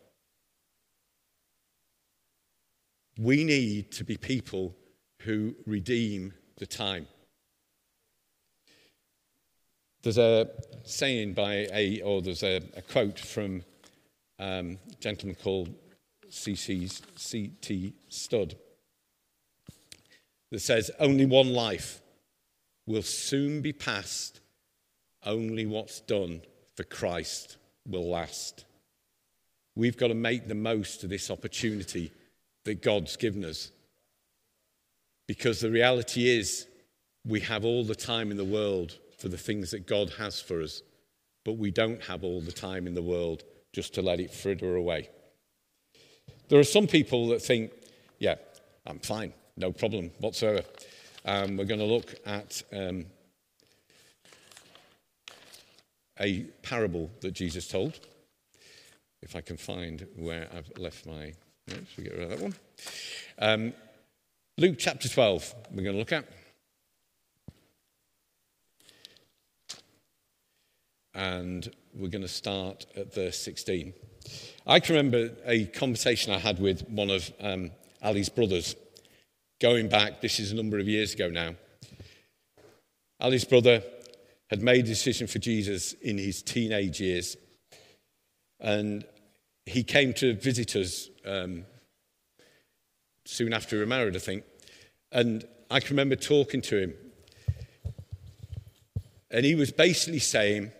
We 3.18 3.44
need 3.44 3.92
to 3.92 4.04
be 4.04 4.16
people 4.16 4.74
who 5.22 5.54
redeem 5.66 6.34
the 6.58 6.66
time. 6.66 7.06
There's 10.02 10.18
a 10.18 10.50
saying 10.84 11.34
by 11.34 11.66
a, 11.72 12.00
or 12.02 12.20
there's 12.20 12.42
a, 12.42 12.56
a 12.76 12.82
quote 12.82 13.18
from 13.18 13.62
um, 14.38 14.78
a 14.92 14.96
gentleman 15.00 15.36
called 15.36 15.74
C.T. 16.28 17.94
Studd 18.08 18.56
that 20.50 20.60
says, 20.60 20.90
Only 20.98 21.24
one 21.24 21.52
life 21.52 22.00
will 22.86 23.02
soon 23.02 23.60
be 23.60 23.72
past, 23.72 24.40
only 25.24 25.66
what's 25.66 26.00
done 26.00 26.42
for 26.76 26.84
Christ 26.84 27.56
will 27.86 28.08
last. 28.08 28.64
We've 29.76 29.96
got 29.96 30.08
to 30.08 30.14
make 30.14 30.46
the 30.46 30.54
most 30.54 31.02
of 31.02 31.10
this 31.10 31.30
opportunity 31.30 32.12
that 32.64 32.82
God's 32.82 33.16
given 33.16 33.44
us. 33.44 33.70
Because 35.26 35.60
the 35.60 35.70
reality 35.70 36.28
is, 36.28 36.66
we 37.26 37.40
have 37.40 37.64
all 37.64 37.84
the 37.84 37.94
time 37.94 38.30
in 38.30 38.36
the 38.36 38.44
world 38.44 38.98
for 39.18 39.28
the 39.28 39.38
things 39.38 39.70
that 39.70 39.86
God 39.86 40.10
has 40.18 40.40
for 40.40 40.60
us, 40.60 40.82
but 41.44 41.56
we 41.56 41.70
don't 41.70 42.02
have 42.04 42.24
all 42.24 42.40
the 42.40 42.52
time 42.52 42.86
in 42.86 42.94
the 42.94 43.02
world 43.02 43.42
just 43.72 43.94
to 43.94 44.02
let 44.02 44.20
it 44.20 44.32
fritter 44.32 44.76
away. 44.76 45.08
There 46.48 46.58
are 46.58 46.64
some 46.64 46.86
people 46.86 47.28
that 47.28 47.42
think, 47.42 47.72
yeah, 48.18 48.34
I'm 48.86 48.98
fine, 48.98 49.32
no 49.56 49.72
problem 49.72 50.10
whatsoever. 50.18 50.62
Um, 51.26 51.56
we're 51.56 51.64
going 51.64 51.80
to 51.80 51.86
look 51.86 52.14
at 52.26 52.62
um, 52.70 53.06
a 56.20 56.42
parable 56.62 57.10
that 57.22 57.32
Jesus 57.32 57.66
told. 57.66 57.98
If 59.22 59.34
I 59.34 59.40
can 59.40 59.56
find 59.56 60.06
where 60.16 60.48
I've 60.54 60.70
left 60.76 61.06
my 61.06 61.32
notes, 61.66 61.96
we 61.96 62.04
get 62.04 62.12
rid 62.12 62.22
of 62.24 62.28
that 62.28 62.40
one. 62.40 62.54
Um, 63.38 63.72
Luke 64.58 64.76
chapter 64.78 65.08
12, 65.08 65.54
we're 65.70 65.82
going 65.82 65.94
to 65.94 65.98
look 65.98 66.12
at. 66.12 66.26
And 71.14 71.70
we're 71.94 72.08
going 72.08 72.22
to 72.22 72.28
start 72.28 72.84
at 72.96 73.14
verse 73.14 73.38
16. 73.38 73.94
I 74.66 74.78
can 74.78 74.94
remember 74.94 75.30
a 75.46 75.64
conversation 75.66 76.34
I 76.34 76.38
had 76.38 76.58
with 76.58 76.86
one 76.90 77.08
of 77.08 77.32
um, 77.40 77.70
Ali's 78.02 78.28
brothers 78.28 78.76
going 79.64 79.88
back, 79.88 80.20
this 80.20 80.40
is 80.40 80.52
a 80.52 80.54
number 80.54 80.78
of 80.78 80.86
years 80.86 81.14
ago 81.14 81.30
now. 81.30 81.54
Ali's 83.18 83.46
brother 83.46 83.82
had 84.50 84.60
made 84.60 84.84
a 84.84 84.88
decision 84.88 85.26
for 85.26 85.38
Jesus 85.38 85.94
in 86.02 86.18
his 86.18 86.42
teenage 86.42 87.00
years. 87.00 87.38
And 88.60 89.06
he 89.64 89.82
came 89.82 90.12
to 90.14 90.34
visit 90.34 90.76
us 90.76 91.08
um, 91.24 91.64
soon 93.24 93.54
after 93.54 93.76
we 93.76 93.80
were 93.80 93.86
married, 93.86 94.14
I 94.16 94.18
think. 94.18 94.44
And 95.10 95.46
I 95.70 95.80
can 95.80 95.96
remember 95.96 96.16
talking 96.16 96.60
to 96.60 96.82
him. 96.82 96.94
And 99.30 99.46
he 99.46 99.54
was 99.54 99.72
basically 99.72 100.18
saying, 100.18 100.72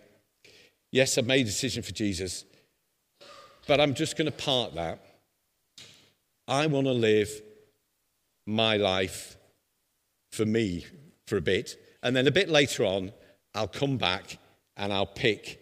Yes, 0.91 1.17
I've 1.17 1.25
made 1.25 1.41
a 1.41 1.49
decision 1.49 1.81
for 1.81 1.91
Jesus, 1.91 2.45
but 3.65 3.81
I'm 3.81 3.95
just 3.95 4.15
going 4.15 4.29
to 4.29 4.37
part 4.37 4.75
that. 4.75 5.03
I 6.47 6.67
want 6.67 6.85
to 6.85 6.93
live 6.93 7.41
my 8.45 8.77
life 8.77 9.37
for 10.31 10.45
me 10.45 10.85
for 11.27 11.37
a 11.37 11.41
bit. 11.41 11.75
And 12.03 12.15
then 12.15 12.27
a 12.27 12.31
bit 12.31 12.49
later 12.49 12.85
on, 12.85 13.11
I'll 13.53 13.67
come 13.67 13.97
back 13.97 14.37
and 14.77 14.91
I'll 14.91 15.05
pick 15.05 15.59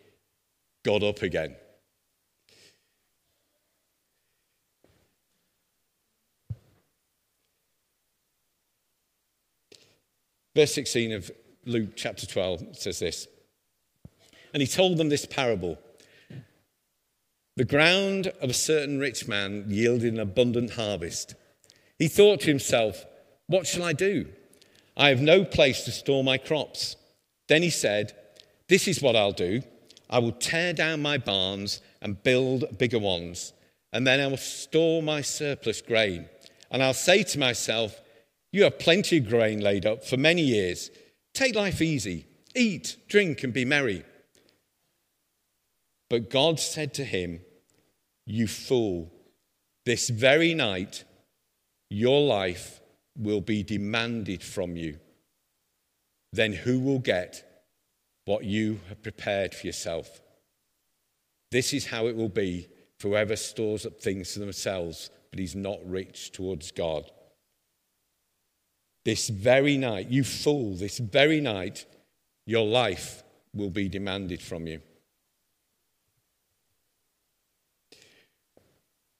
God 0.83 1.03
up 1.03 1.21
again. 1.21 1.55
Verse 10.55 10.73
16 10.73 11.13
of 11.13 11.31
Luke 11.65 11.91
chapter 11.95 12.27
12 12.27 12.77
says 12.77 12.99
this. 12.99 13.27
And 14.53 14.61
he 14.61 14.67
told 14.67 14.97
them 14.97 15.09
this 15.09 15.25
parable 15.25 15.79
The 17.55 17.65
ground 17.65 18.27
of 18.41 18.49
a 18.49 18.53
certain 18.53 18.99
rich 18.99 19.27
man 19.27 19.65
yielded 19.67 20.13
an 20.13 20.19
abundant 20.19 20.71
harvest. 20.71 21.35
He 21.99 22.07
thought 22.07 22.41
to 22.41 22.47
himself, 22.47 23.05
What 23.47 23.67
shall 23.67 23.83
I 23.83 23.93
do? 23.93 24.27
I 24.95 25.09
have 25.09 25.21
no 25.21 25.43
place 25.43 25.83
to 25.85 25.91
store 25.91 26.23
my 26.23 26.37
crops. 26.37 26.95
Then 27.47 27.61
he 27.61 27.69
said, 27.69 28.13
This 28.67 28.87
is 28.87 29.01
what 29.01 29.15
I'll 29.15 29.31
do. 29.31 29.61
I 30.09 30.19
will 30.19 30.31
tear 30.31 30.73
down 30.73 31.01
my 31.01 31.17
barns 31.17 31.81
and 32.01 32.21
build 32.21 32.77
bigger 32.77 32.99
ones, 32.99 33.53
and 33.91 34.05
then 34.05 34.19
I 34.19 34.27
will 34.27 34.37
store 34.37 35.01
my 35.01 35.21
surplus 35.21 35.81
grain. 35.81 36.29
And 36.69 36.83
I'll 36.83 36.93
say 36.93 37.23
to 37.23 37.39
myself, 37.39 37.99
you 38.53 38.63
have 38.63 38.77
plenty 38.77 39.17
of 39.17 39.27
grain 39.27 39.59
laid 39.61 39.85
up 39.85 40.05
for 40.05 40.15
many 40.15 40.43
years. 40.43 40.91
Take 41.33 41.55
life 41.55 41.81
easy, 41.81 42.27
eat, 42.55 42.97
drink, 43.09 43.43
and 43.43 43.51
be 43.51 43.65
merry. 43.65 44.05
But 46.07 46.29
God 46.29 46.59
said 46.59 46.93
to 46.93 47.03
him, 47.03 47.41
You 48.27 48.47
fool, 48.47 49.11
this 49.85 50.09
very 50.09 50.53
night 50.53 51.03
your 51.93 52.21
life 52.21 52.81
will 53.15 53.41
be 53.41 53.61
demanded 53.61 54.41
from 54.41 54.75
you. 54.75 54.97
Then 56.31 56.51
who 56.51 56.79
will 56.79 56.97
get 56.97 57.43
what 58.25 58.43
you 58.43 58.79
have 58.89 59.03
prepared 59.03 59.53
for 59.53 59.67
yourself? 59.67 60.21
This 61.51 61.71
is 61.71 61.85
how 61.85 62.07
it 62.07 62.15
will 62.15 62.29
be 62.29 62.67
for 62.97 63.09
whoever 63.09 63.35
stores 63.35 63.85
up 63.85 63.99
things 63.99 64.33
for 64.33 64.39
themselves, 64.39 65.11
but 65.29 65.39
is 65.39 65.55
not 65.55 65.77
rich 65.85 66.31
towards 66.31 66.71
God. 66.71 67.11
This 69.05 69.29
very 69.29 69.77
night, 69.77 70.09
you 70.09 70.23
fool, 70.23 70.75
this 70.75 70.97
very 70.97 71.41
night, 71.41 71.85
your 72.47 72.65
life 72.65 73.23
will 73.53 73.69
be 73.69 73.87
demanded 73.87 74.41
from 74.41 74.65
you. 74.65 74.81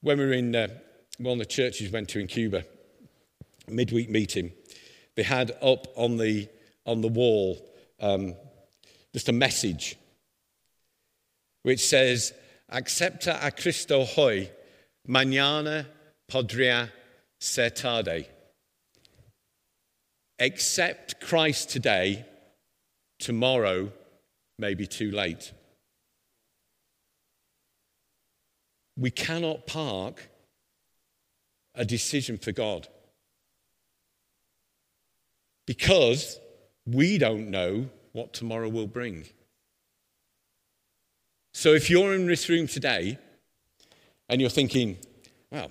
When 0.00 0.18
we 0.18 0.24
were 0.24 0.32
in 0.32 0.56
uh, 0.56 0.68
one 1.18 1.34
of 1.34 1.38
the 1.38 1.46
churches 1.46 1.90
went 1.90 2.08
to 2.10 2.18
in 2.18 2.26
Cuba, 2.26 2.64
midweek 3.68 4.10
meeting, 4.10 4.52
they 5.14 5.22
had 5.22 5.52
up 5.62 5.86
on 5.96 6.16
the, 6.16 6.48
on 6.86 7.00
the 7.00 7.08
wall 7.08 7.64
um, 8.00 8.34
just 9.12 9.28
a 9.28 9.32
message 9.32 9.96
which 11.62 11.80
says, 11.80 12.32
Accepta 12.72 13.38
a 13.42 13.50
Cristo 13.50 14.04
hoy, 14.04 14.50
mañana 15.08 15.86
podría 16.30 16.90
ser 17.38 17.70
tarde. 17.70 18.26
accept 20.38 21.20
Christ 21.20 21.70
today, 21.70 22.24
tomorrow 23.18 23.92
may 24.58 24.74
be 24.74 24.86
too 24.86 25.10
late. 25.10 25.52
We 28.96 29.10
cannot 29.10 29.66
park 29.66 30.28
a 31.74 31.84
decision 31.84 32.38
for 32.38 32.52
God 32.52 32.88
because 35.66 36.38
we 36.86 37.18
don't 37.18 37.50
know 37.50 37.88
what 38.12 38.32
tomorrow 38.32 38.68
will 38.68 38.86
bring. 38.86 39.26
So 41.52 41.72
if 41.72 41.88
you're 41.88 42.14
in 42.14 42.26
this 42.26 42.48
room 42.48 42.66
today 42.66 43.18
and 44.28 44.40
you're 44.40 44.50
thinking, 44.50 44.98
well, 45.50 45.70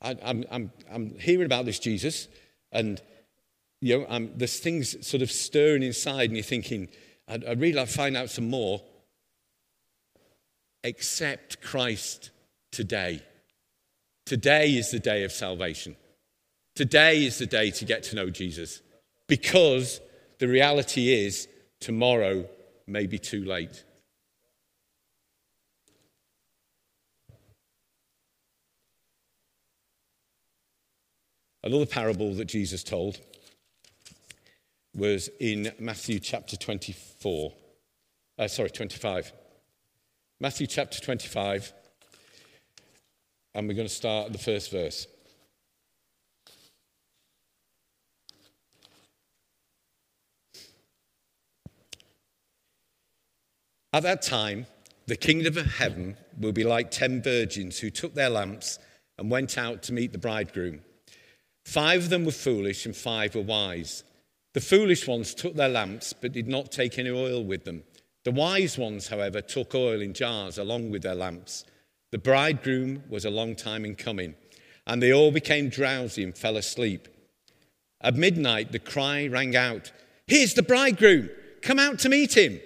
I, 0.00 0.10
am 0.10 0.18
I'm, 0.22 0.44
I'm, 0.50 0.72
I'm 0.90 1.18
hearing 1.18 1.46
about 1.46 1.64
this 1.64 1.78
Jesus, 1.78 2.28
and 2.70 3.00
you 3.80 3.98
know, 3.98 4.06
um, 4.08 4.30
there's 4.36 4.58
things 4.58 5.06
sort 5.06 5.22
of 5.22 5.30
stirring 5.30 5.82
inside, 5.82 6.26
and 6.26 6.36
you're 6.36 6.44
thinking, 6.44 6.88
I'd, 7.28 7.44
I'd 7.44 7.60
really 7.60 7.74
like 7.74 7.88
to 7.88 7.94
find 7.94 8.16
out 8.16 8.30
some 8.30 8.48
more. 8.48 8.82
Accept 10.84 11.60
Christ 11.60 12.30
today. 12.70 13.22
Today 14.26 14.76
is 14.76 14.90
the 14.90 14.98
day 14.98 15.24
of 15.24 15.32
salvation. 15.32 15.96
Today 16.74 17.24
is 17.24 17.38
the 17.38 17.46
day 17.46 17.70
to 17.70 17.84
get 17.84 18.02
to 18.04 18.16
know 18.16 18.30
Jesus 18.30 18.80
because 19.26 20.00
the 20.38 20.48
reality 20.48 21.12
is 21.12 21.48
tomorrow 21.80 22.48
may 22.86 23.06
be 23.06 23.18
too 23.18 23.44
late. 23.44 23.84
Another 31.64 31.86
parable 31.86 32.34
that 32.34 32.46
Jesus 32.46 32.82
told 32.82 33.20
was 34.96 35.28
in 35.38 35.72
Matthew 35.78 36.18
chapter 36.18 36.56
24. 36.56 37.52
Uh, 38.38 38.48
sorry, 38.48 38.70
25. 38.70 39.32
Matthew 40.40 40.66
chapter 40.66 41.00
25, 41.00 41.72
and 43.54 43.68
we're 43.68 43.74
going 43.74 43.88
to 43.88 43.94
start 43.94 44.26
at 44.26 44.32
the 44.32 44.38
first 44.38 44.70
verse. 44.70 45.06
At 53.94 54.04
that 54.04 54.22
time, 54.22 54.66
the 55.06 55.16
kingdom 55.16 55.58
of 55.58 55.66
heaven 55.66 56.16
will 56.40 56.52
be 56.52 56.64
like 56.64 56.90
ten 56.90 57.22
virgins 57.22 57.78
who 57.78 57.90
took 57.90 58.14
their 58.14 58.30
lamps 58.30 58.78
and 59.18 59.30
went 59.30 59.58
out 59.58 59.82
to 59.82 59.92
meet 59.92 60.12
the 60.12 60.18
bridegroom. 60.18 60.80
Five 61.66 62.04
of 62.04 62.10
them 62.10 62.24
were 62.24 62.32
foolish 62.32 62.86
and 62.86 62.96
five 62.96 63.34
were 63.34 63.42
wise. 63.42 64.02
The 64.54 64.60
foolish 64.60 65.06
ones 65.06 65.34
took 65.34 65.54
their 65.54 65.68
lamps 65.68 66.14
but 66.14 66.32
did 66.32 66.48
not 66.48 66.72
take 66.72 66.98
any 66.98 67.10
oil 67.10 67.44
with 67.44 67.64
them. 67.64 67.82
The 68.24 68.30
wise 68.30 68.78
ones, 68.78 69.08
however, 69.08 69.42
took 69.42 69.74
oil 69.74 70.00
in 70.00 70.14
jars 70.14 70.56
along 70.56 70.90
with 70.90 71.02
their 71.02 71.14
lamps. 71.14 71.64
The 72.12 72.18
bridegroom 72.18 73.02
was 73.08 73.24
a 73.24 73.30
long 73.30 73.56
time 73.56 73.84
in 73.84 73.96
coming, 73.96 74.36
and 74.86 75.02
they 75.02 75.12
all 75.12 75.32
became 75.32 75.68
drowsy 75.68 76.22
and 76.22 76.36
fell 76.36 76.56
asleep. 76.56 77.08
At 78.00 78.14
midnight, 78.14 78.70
the 78.70 78.78
cry 78.78 79.26
rang 79.26 79.56
out, 79.56 79.90
Here's 80.28 80.54
the 80.54 80.62
bridegroom! 80.62 81.30
Come 81.62 81.80
out 81.80 81.98
to 82.00 82.08
meet 82.08 82.36
him! 82.36 82.60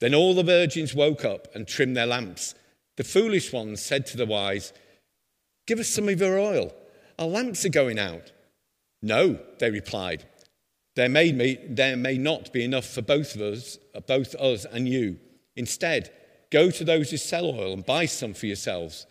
Then 0.00 0.14
all 0.14 0.34
the 0.34 0.42
virgins 0.42 0.94
woke 0.94 1.24
up 1.24 1.54
and 1.54 1.68
trimmed 1.68 1.96
their 1.96 2.06
lamps. 2.06 2.54
The 2.96 3.04
foolish 3.04 3.52
ones 3.52 3.82
said 3.82 4.06
to 4.06 4.16
the 4.16 4.26
wise, 4.26 4.72
Give 5.66 5.78
us 5.78 5.88
some 5.88 6.08
of 6.08 6.20
your 6.20 6.38
oil 6.38 6.72
our 7.18 7.26
lamps 7.26 7.64
are 7.64 7.70
going 7.70 7.98
out. 7.98 8.32
No, 9.02 9.38
they 9.58 9.70
replied. 9.70 10.24
There 10.94 11.08
may, 11.08 11.32
be, 11.32 11.58
there 11.68 11.96
may 11.96 12.16
not 12.16 12.52
be 12.52 12.64
enough 12.64 12.86
for 12.86 13.02
both 13.02 13.34
of 13.34 13.40
us, 13.40 13.76
both 14.06 14.34
us 14.36 14.64
and 14.64 14.88
you. 14.88 15.18
Instead, 15.56 16.12
go 16.50 16.70
to 16.70 16.84
those 16.84 17.10
who 17.10 17.16
sell 17.16 17.46
oil 17.46 17.72
and 17.72 17.84
buy 17.84 18.06
some 18.06 18.34
for 18.34 18.46
yourselves. 18.46 19.06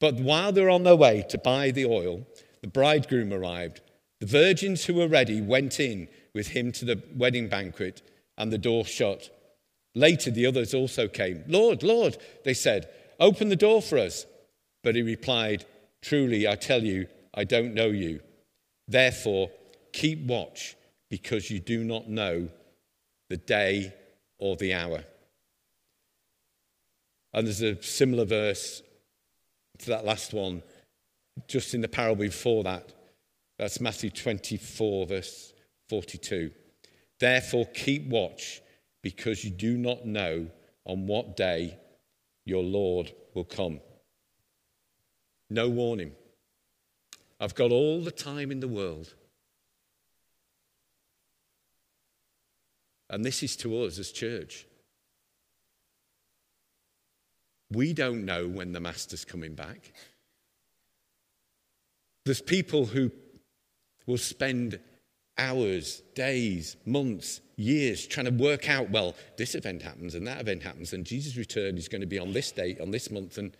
But 0.00 0.14
while 0.14 0.52
they 0.52 0.62
were 0.62 0.70
on 0.70 0.84
their 0.84 0.96
way 0.96 1.24
to 1.28 1.38
buy 1.38 1.70
the 1.70 1.86
oil, 1.86 2.26
the 2.60 2.68
bridegroom 2.68 3.32
arrived. 3.32 3.80
The 4.20 4.26
virgins 4.26 4.84
who 4.84 4.94
were 4.94 5.08
ready 5.08 5.40
went 5.40 5.80
in 5.80 6.08
with 6.34 6.48
him 6.48 6.72
to 6.72 6.84
the 6.84 7.02
wedding 7.14 7.48
banquet, 7.48 8.02
and 8.36 8.52
the 8.52 8.58
door 8.58 8.84
shut. 8.84 9.30
Later, 9.94 10.30
the 10.30 10.46
others 10.46 10.74
also 10.74 11.08
came. 11.08 11.44
Lord, 11.48 11.82
Lord, 11.82 12.16
they 12.44 12.54
said, 12.54 12.88
open 13.18 13.48
the 13.48 13.56
door 13.56 13.82
for 13.82 13.98
us. 13.98 14.26
But 14.82 14.94
he 14.94 15.02
replied, 15.02 15.64
Truly, 16.02 16.46
I 16.46 16.54
tell 16.54 16.82
you, 16.82 17.08
I 17.34 17.44
don't 17.44 17.74
know 17.74 17.88
you. 17.88 18.20
Therefore, 18.86 19.50
keep 19.92 20.26
watch 20.26 20.76
because 21.10 21.50
you 21.50 21.58
do 21.58 21.82
not 21.82 22.08
know 22.08 22.48
the 23.28 23.36
day 23.36 23.92
or 24.38 24.56
the 24.56 24.74
hour. 24.74 25.04
And 27.32 27.46
there's 27.46 27.62
a 27.62 27.82
similar 27.82 28.24
verse 28.24 28.82
to 29.78 29.90
that 29.90 30.04
last 30.04 30.32
one, 30.32 30.62
just 31.46 31.74
in 31.74 31.80
the 31.80 31.88
parable 31.88 32.22
before 32.22 32.64
that. 32.64 32.92
That's 33.58 33.80
Matthew 33.80 34.10
24, 34.10 35.06
verse 35.06 35.52
42. 35.88 36.50
Therefore, 37.18 37.66
keep 37.74 38.06
watch 38.06 38.62
because 39.02 39.44
you 39.44 39.50
do 39.50 39.76
not 39.76 40.06
know 40.06 40.48
on 40.84 41.06
what 41.06 41.36
day 41.36 41.76
your 42.44 42.62
Lord 42.62 43.12
will 43.34 43.44
come. 43.44 43.80
No 45.50 45.68
warning. 45.68 46.12
I've 47.40 47.54
got 47.54 47.70
all 47.70 48.02
the 48.02 48.10
time 48.10 48.50
in 48.50 48.60
the 48.60 48.68
world. 48.68 49.14
And 53.10 53.24
this 53.24 53.42
is 53.42 53.56
to 53.56 53.84
us 53.84 53.98
as 53.98 54.10
church. 54.10 54.66
We 57.70 57.92
don't 57.92 58.24
know 58.24 58.46
when 58.48 58.72
the 58.72 58.80
Master's 58.80 59.24
coming 59.24 59.54
back. 59.54 59.92
There's 62.24 62.40
people 62.40 62.86
who 62.86 63.10
will 64.06 64.18
spend 64.18 64.80
hours, 65.36 66.02
days, 66.14 66.76
months, 66.84 67.40
years 67.56 68.06
trying 68.06 68.26
to 68.26 68.32
work 68.32 68.68
out 68.68 68.90
well, 68.90 69.14
this 69.36 69.54
event 69.54 69.82
happens 69.82 70.14
and 70.14 70.26
that 70.26 70.40
event 70.40 70.62
happens, 70.62 70.92
and 70.92 71.04
Jesus' 71.04 71.36
return 71.36 71.76
is 71.78 71.88
going 71.88 72.00
to 72.00 72.06
be 72.06 72.18
on 72.18 72.32
this 72.32 72.50
date, 72.50 72.80
on 72.80 72.90
this 72.90 73.10
month. 73.10 73.38
And 73.38 73.56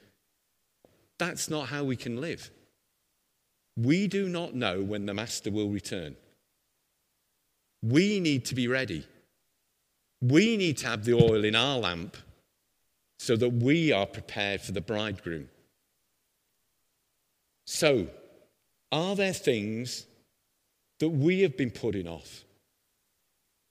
that's 1.18 1.48
not 1.48 1.68
how 1.68 1.84
we 1.84 1.96
can 1.96 2.20
live. 2.20 2.50
We 3.76 4.08
do 4.08 4.28
not 4.28 4.54
know 4.54 4.82
when 4.82 5.06
the 5.06 5.14
Master 5.14 5.50
will 5.50 5.68
return. 5.68 6.16
We 7.82 8.18
need 8.18 8.44
to 8.46 8.54
be 8.54 8.66
ready. 8.66 9.06
We 10.20 10.56
need 10.56 10.78
to 10.78 10.88
have 10.88 11.04
the 11.04 11.14
oil 11.14 11.44
in 11.44 11.54
our 11.54 11.78
lamp 11.78 12.16
so 13.18 13.36
that 13.36 13.50
we 13.50 13.92
are 13.92 14.06
prepared 14.06 14.60
for 14.60 14.72
the 14.72 14.80
bridegroom. 14.80 15.48
So, 17.66 18.06
are 18.90 19.14
there 19.14 19.32
things 19.32 20.06
that 21.00 21.10
we 21.10 21.40
have 21.40 21.56
been 21.56 21.70
putting 21.70 22.08
off? 22.08 22.44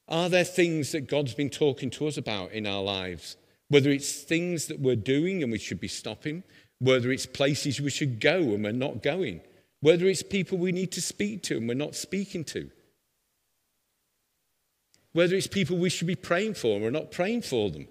Are 0.08 0.30
there 0.30 0.44
things 0.44 0.92
that 0.92 1.08
God's 1.08 1.34
been 1.34 1.50
talking 1.50 1.90
to 1.92 2.08
us 2.08 2.18
about 2.18 2.52
in 2.52 2.68
our 2.68 2.82
lives? 2.82 3.36
Whether 3.70 3.90
it's 3.90 4.22
things 4.22 4.68
that 4.68 4.80
we're 4.80 4.96
doing 4.96 5.44
and 5.44 5.52
we 5.52 5.58
should 5.58 5.82
be 5.82 5.90
stopping, 5.90 6.44
whether 6.80 7.12
it's 7.12 7.26
places 7.26 7.82
we 7.82 7.90
should 7.90 8.20
go 8.20 8.38
and 8.38 8.64
we're 8.64 8.72
not 8.72 9.04
going, 9.04 9.42
whether 9.82 10.06
it's 10.06 10.24
people 10.24 10.58
we 10.58 10.72
need 10.72 10.92
to 10.94 11.02
speak 11.02 11.44
to 11.44 11.58
and 11.58 11.68
we're 11.68 11.74
not 11.74 11.96
speaking 11.96 12.44
to, 12.46 12.70
whether 15.12 15.36
it's 15.36 15.48
people 15.48 15.78
we 15.78 15.90
should 15.90 16.08
be 16.08 16.16
praying 16.16 16.54
for 16.54 16.76
and 16.76 16.84
we're 16.84 16.90
not 16.92 17.12
praying 17.12 17.42
for 17.42 17.70
them. 17.70 17.88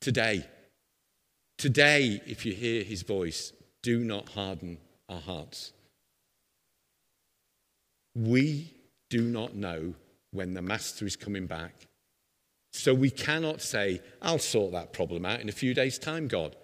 Today, 0.00 0.46
today, 1.58 2.22
if 2.26 2.46
you 2.46 2.54
hear 2.54 2.82
his 2.82 3.02
voice, 3.02 3.52
do 3.82 4.02
not 4.02 4.30
harden 4.30 4.78
our 5.08 5.20
hearts. 5.20 5.72
We 8.14 8.72
do 9.10 9.22
not 9.22 9.54
know 9.54 9.94
when 10.32 10.54
the 10.54 10.62
Master 10.62 11.04
is 11.04 11.16
coming 11.16 11.46
back. 11.46 11.86
So 12.72 12.94
we 12.94 13.10
cannot 13.10 13.60
say, 13.60 14.00
I'll 14.22 14.38
sort 14.38 14.72
that 14.72 14.92
problem 14.92 15.26
out 15.26 15.40
in 15.40 15.48
a 15.48 15.52
few 15.52 15.74
days' 15.74 15.98
time, 15.98 16.28
God. 16.28 16.56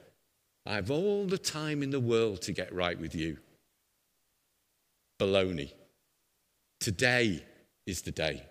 I 0.64 0.76
have 0.76 0.90
all 0.90 1.26
the 1.26 1.38
time 1.38 1.82
in 1.82 1.90
the 1.90 2.00
world 2.00 2.42
to 2.42 2.52
get 2.52 2.72
right 2.72 2.98
with 2.98 3.14
you. 3.14 3.38
Baloney. 5.20 5.72
Today 6.80 7.44
is 7.86 8.02
the 8.02 8.12
day. 8.12 8.42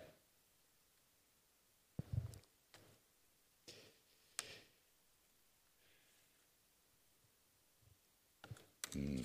Hmm. 8.96 9.18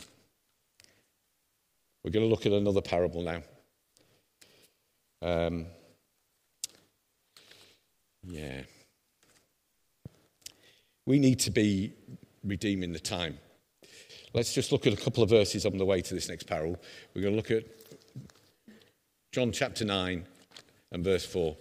We're 2.03 2.11
going 2.11 2.25
to 2.25 2.31
look 2.31 2.47
at 2.47 2.53
another 2.53 2.81
parable 2.81 3.23
now. 3.23 3.43
Um, 5.23 5.67
yeah. 8.25 8.63
We 11.07 11.19
need 11.19 11.41
to 11.41 11.51
be 11.51 11.93
redeeming 12.43 12.93
the 12.93 12.99
time. 12.99 13.39
Let's 14.33 14.55
just 14.55 14.73
look 14.73 14.87
at 14.87 14.93
a 14.93 14.97
couple 14.97 15.23
of 15.23 15.31
verses 15.31 15.67
on 15.67 15.77
the 15.77 15.85
way 15.85 16.01
to 16.01 16.15
this 16.15 16.29
next 16.29 16.47
parable. 16.47 16.81
We're 17.15 17.23
going 17.23 17.35
to 17.35 17.37
look 17.37 17.51
at 17.51 17.65
John 19.33 19.53
chapter 19.53 19.85
9 19.85 20.25
and 20.93 21.05
verse 21.05 21.27
4. 21.27 21.57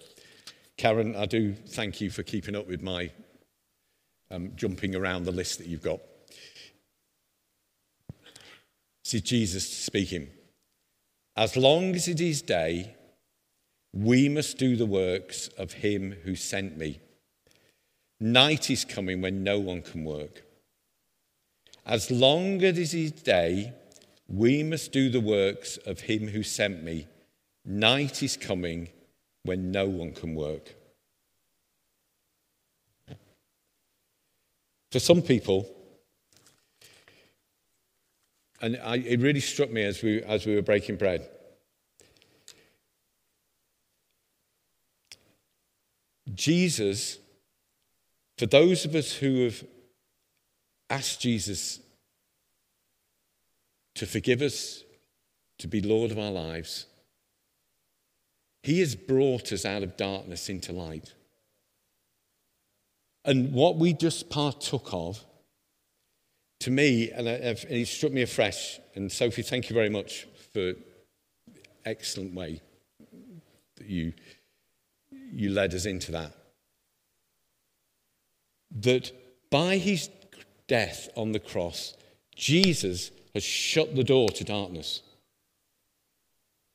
Karen, 0.78 1.16
I 1.16 1.26
do 1.26 1.54
thank 1.54 2.00
you 2.00 2.10
for 2.10 2.24
keeping 2.24 2.56
up 2.56 2.68
with 2.68 2.82
my 2.82 3.12
um, 4.32 4.52
jumping 4.56 4.96
around 4.96 5.24
the 5.24 5.32
list 5.32 5.58
that 5.58 5.68
you've 5.68 5.84
got. 5.84 6.00
Is 9.12 9.22
Jesus 9.22 9.68
speaking. 9.68 10.30
As 11.36 11.58
long 11.58 11.96
as 11.96 12.08
it 12.08 12.22
is 12.22 12.44
day, 12.44 12.96
we 13.92 14.30
must 14.30 14.60
do 14.60 14.76
the 14.76 14.86
works 14.86 15.48
of 15.58 15.74
him 15.74 16.16
who 16.24 16.36
sent 16.36 16.78
me. 16.78 17.00
Night 18.20 18.70
is 18.70 18.86
coming 18.86 19.22
when 19.22 19.44
no 19.44 19.58
one 19.58 19.82
can 19.82 20.04
work. 20.04 20.44
As 21.86 22.12
long 22.12 22.62
as 22.64 22.78
it 22.78 22.94
is 22.94 23.12
day, 23.12 23.74
we 24.28 24.62
must 24.62 24.92
do 24.92 25.10
the 25.10 25.22
works 25.22 25.78
of 25.78 26.02
him 26.02 26.28
who 26.28 26.44
sent 26.44 26.84
me. 26.84 27.08
Night 27.66 28.22
is 28.22 28.38
coming 28.38 28.90
when 29.44 29.72
no 29.72 29.88
one 29.88 30.12
can 30.12 30.36
work. 30.36 30.76
For 34.92 35.00
some 35.00 35.24
people, 35.24 35.68
and 38.62 38.78
I, 38.84 38.98
it 38.98 39.22
really 39.22 39.40
struck 39.40 39.72
me 39.72 39.84
as 39.84 40.02
we, 40.02 40.22
as 40.24 40.46
we 40.46 40.56
were 40.56 40.62
breaking 40.62 40.98
bread. 40.98 41.28
Jesus, 46.34 47.18
for 48.38 48.46
those 48.46 48.86
of 48.86 48.96
us 48.96 49.14
who 49.14 49.46
have 49.46 49.64
asked 50.90 51.22
Jesus 51.22 51.80
to 53.96 54.06
forgive 54.06 54.42
us, 54.42 54.84
to 55.58 55.68
be 55.68 55.82
Lord 55.82 56.12
of 56.12 56.20
our 56.20 56.32
lives, 56.32 56.86
He 58.64 58.80
has 58.80 58.96
brought 58.96 59.52
us 59.52 59.66
out 59.66 59.84
of 59.84 59.98
darkness 59.98 60.50
into 60.50 60.72
light. 60.72 61.14
And 63.26 63.54
what 63.54 63.78
we 63.78 63.94
just 63.94 64.30
partook 64.30 64.90
of, 64.94 65.24
to 66.60 66.72
me, 66.72 67.12
and 67.12 67.28
it 67.28 67.88
struck 67.88 68.12
me 68.12 68.22
afresh, 68.22 68.80
and 68.96 69.12
Sophie, 69.12 69.42
thank 69.42 69.70
you 69.70 69.74
very 69.74 69.90
much 69.90 70.28
for 70.54 70.74
excellent 71.86 72.34
way 72.34 72.62
that 73.78 73.88
you, 73.88 74.14
you 75.32 75.50
led 75.52 75.74
us 75.74 75.86
into 75.86 76.12
that. 76.12 76.34
That 78.72 79.12
by 79.50 79.78
his 79.78 80.10
death 80.68 81.10
on 81.16 81.32
the 81.32 81.40
cross, 81.40 81.96
Jesus 82.36 83.12
has 83.34 83.44
shut 83.44 83.96
the 83.96 84.04
door 84.04 84.30
to 84.30 84.44
darkness. 84.44 85.02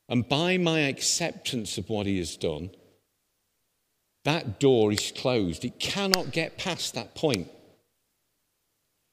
And 0.09 0.27
by 0.27 0.57
my 0.57 0.81
acceptance 0.81 1.77
of 1.77 1.89
what 1.89 2.05
he 2.05 2.17
has 2.19 2.37
done, 2.37 2.71
that 4.23 4.59
door 4.59 4.91
is 4.91 5.11
closed. 5.15 5.63
It 5.63 5.79
cannot 5.79 6.31
get 6.31 6.57
past 6.57 6.95
that 6.95 7.15
point. 7.15 7.49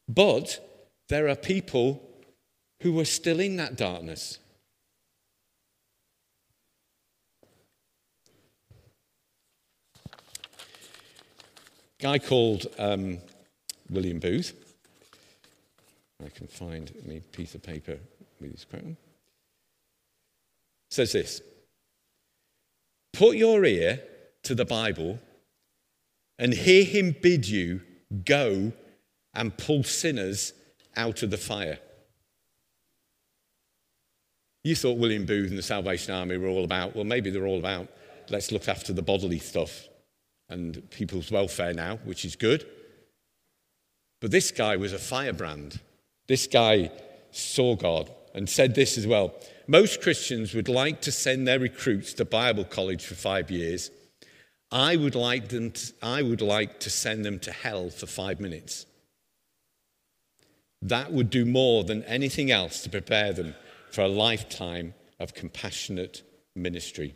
But 0.08 0.60
there 1.08 1.28
are 1.28 1.36
people 1.36 2.02
who 2.80 2.98
are 3.00 3.04
still 3.04 3.40
in 3.40 3.56
that 3.56 3.76
darkness. 3.76 4.38
Guy 12.00 12.18
called 12.18 12.66
um, 12.78 13.18
William 13.88 14.18
Booth. 14.18 14.54
I 16.24 16.28
can 16.30 16.48
find 16.48 16.90
a 17.08 17.20
piece 17.36 17.54
of 17.54 17.62
paper 17.62 17.98
with 18.40 18.52
his 18.52 18.64
quote. 18.64 18.82
On. 18.82 18.96
Says 20.90 21.12
this 21.12 21.40
Put 23.12 23.36
your 23.36 23.64
ear 23.64 24.02
to 24.42 24.54
the 24.54 24.64
Bible 24.64 25.20
and 26.38 26.52
hear 26.52 26.84
him 26.84 27.14
bid 27.22 27.48
you 27.48 27.82
go 28.24 28.72
and 29.34 29.56
pull 29.56 29.82
sinners 29.84 30.52
out 30.96 31.22
of 31.22 31.30
the 31.30 31.36
fire. 31.36 31.78
You 34.64 34.76
thought 34.76 34.98
William 34.98 35.26
Booth 35.26 35.50
and 35.50 35.58
the 35.58 35.62
Salvation 35.62 36.14
Army 36.14 36.36
were 36.36 36.48
all 36.48 36.64
about, 36.64 36.94
well, 36.94 37.04
maybe 37.04 37.30
they're 37.30 37.46
all 37.46 37.58
about, 37.58 37.88
let's 38.28 38.52
look 38.52 38.68
after 38.68 38.92
the 38.92 39.02
bodily 39.02 39.38
stuff 39.38 39.88
and 40.48 40.88
people's 40.90 41.30
welfare 41.30 41.72
now, 41.72 41.98
which 42.04 42.24
is 42.24 42.36
good. 42.36 42.66
But 44.20 44.30
this 44.30 44.50
guy 44.50 44.76
was 44.76 44.92
a 44.92 44.98
firebrand. 44.98 45.80
This 46.28 46.46
guy 46.46 46.92
saw 47.32 47.74
God 47.74 48.10
and 48.34 48.48
said 48.48 48.74
this 48.74 48.96
as 48.96 49.06
well. 49.06 49.34
Most 49.66 50.00
Christians 50.00 50.54
would 50.54 50.68
like 50.68 51.00
to 51.02 51.12
send 51.12 51.48
their 51.48 51.58
recruits 51.58 52.12
to 52.14 52.24
Bible 52.24 52.64
college 52.64 53.04
for 53.04 53.14
five 53.14 53.50
years 53.50 53.90
I 54.72 54.96
would 54.96 55.14
like, 55.14 55.48
them 55.48 55.70
to, 55.72 55.92
I 56.02 56.22
would 56.22 56.40
like 56.40 56.80
to 56.80 56.90
send 56.90 57.26
them 57.26 57.38
to 57.40 57.52
hell 57.52 57.90
for 57.90 58.06
five 58.06 58.40
minutes. 58.40 58.86
That 60.82 61.12
would 61.12 61.30
do 61.30 61.44
more 61.44 61.84
than 61.84 62.02
anything 62.04 62.50
else 62.50 62.82
to 62.82 62.90
prepare 62.90 63.32
them 63.32 63.54
for 63.90 64.02
a 64.02 64.08
lifetime 64.08 64.94
of 65.20 65.34
compassionate 65.34 66.22
ministry. 66.56 67.14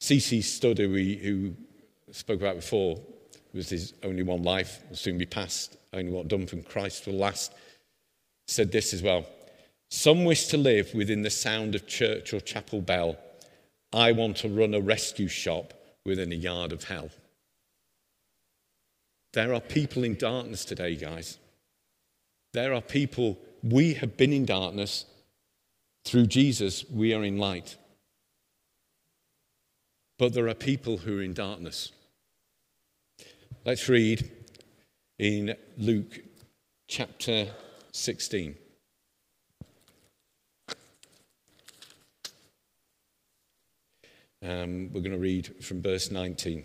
C.T. 0.00 0.42
Studd, 0.42 0.78
who 0.78 1.54
spoke 2.12 2.40
about 2.40 2.56
before, 2.56 3.00
was 3.54 3.70
his 3.70 3.94
only 4.02 4.22
one 4.22 4.42
life, 4.42 4.82
will 4.88 4.96
soon 4.96 5.16
be 5.16 5.26
passed, 5.26 5.76
only 5.92 6.12
what 6.12 6.28
done 6.28 6.46
from 6.46 6.62
Christ 6.62 7.06
will 7.06 7.14
last, 7.14 7.52
said 8.46 8.70
this 8.70 8.92
as 8.92 9.02
well. 9.02 9.26
Some 9.90 10.24
wish 10.24 10.48
to 10.48 10.58
live 10.58 10.92
within 10.94 11.22
the 11.22 11.30
sound 11.30 11.74
of 11.74 11.86
church 11.86 12.34
or 12.34 12.40
chapel 12.40 12.82
bell 12.82 13.16
I 13.92 14.12
want 14.12 14.36
to 14.38 14.48
run 14.48 14.74
a 14.74 14.80
rescue 14.80 15.28
shop 15.28 15.72
within 16.04 16.32
a 16.32 16.36
yard 16.36 16.72
of 16.72 16.84
hell. 16.84 17.08
There 19.36 19.52
are 19.52 19.60
people 19.60 20.02
in 20.02 20.14
darkness 20.14 20.64
today, 20.64 20.96
guys. 20.96 21.36
There 22.54 22.72
are 22.72 22.80
people, 22.80 23.38
we 23.62 23.92
have 23.92 24.16
been 24.16 24.32
in 24.32 24.46
darkness. 24.46 25.04
Through 26.06 26.28
Jesus, 26.28 26.86
we 26.88 27.12
are 27.12 27.22
in 27.22 27.36
light. 27.36 27.76
But 30.18 30.32
there 30.32 30.48
are 30.48 30.54
people 30.54 30.96
who 30.96 31.18
are 31.18 31.22
in 31.22 31.34
darkness. 31.34 31.92
Let's 33.66 33.90
read 33.90 34.30
in 35.18 35.54
Luke 35.76 36.18
chapter 36.88 37.48
16. 37.92 38.54
Um, 44.42 44.90
we're 44.94 45.02
going 45.02 45.10
to 45.10 45.18
read 45.18 45.62
from 45.62 45.82
verse 45.82 46.10
19. 46.10 46.64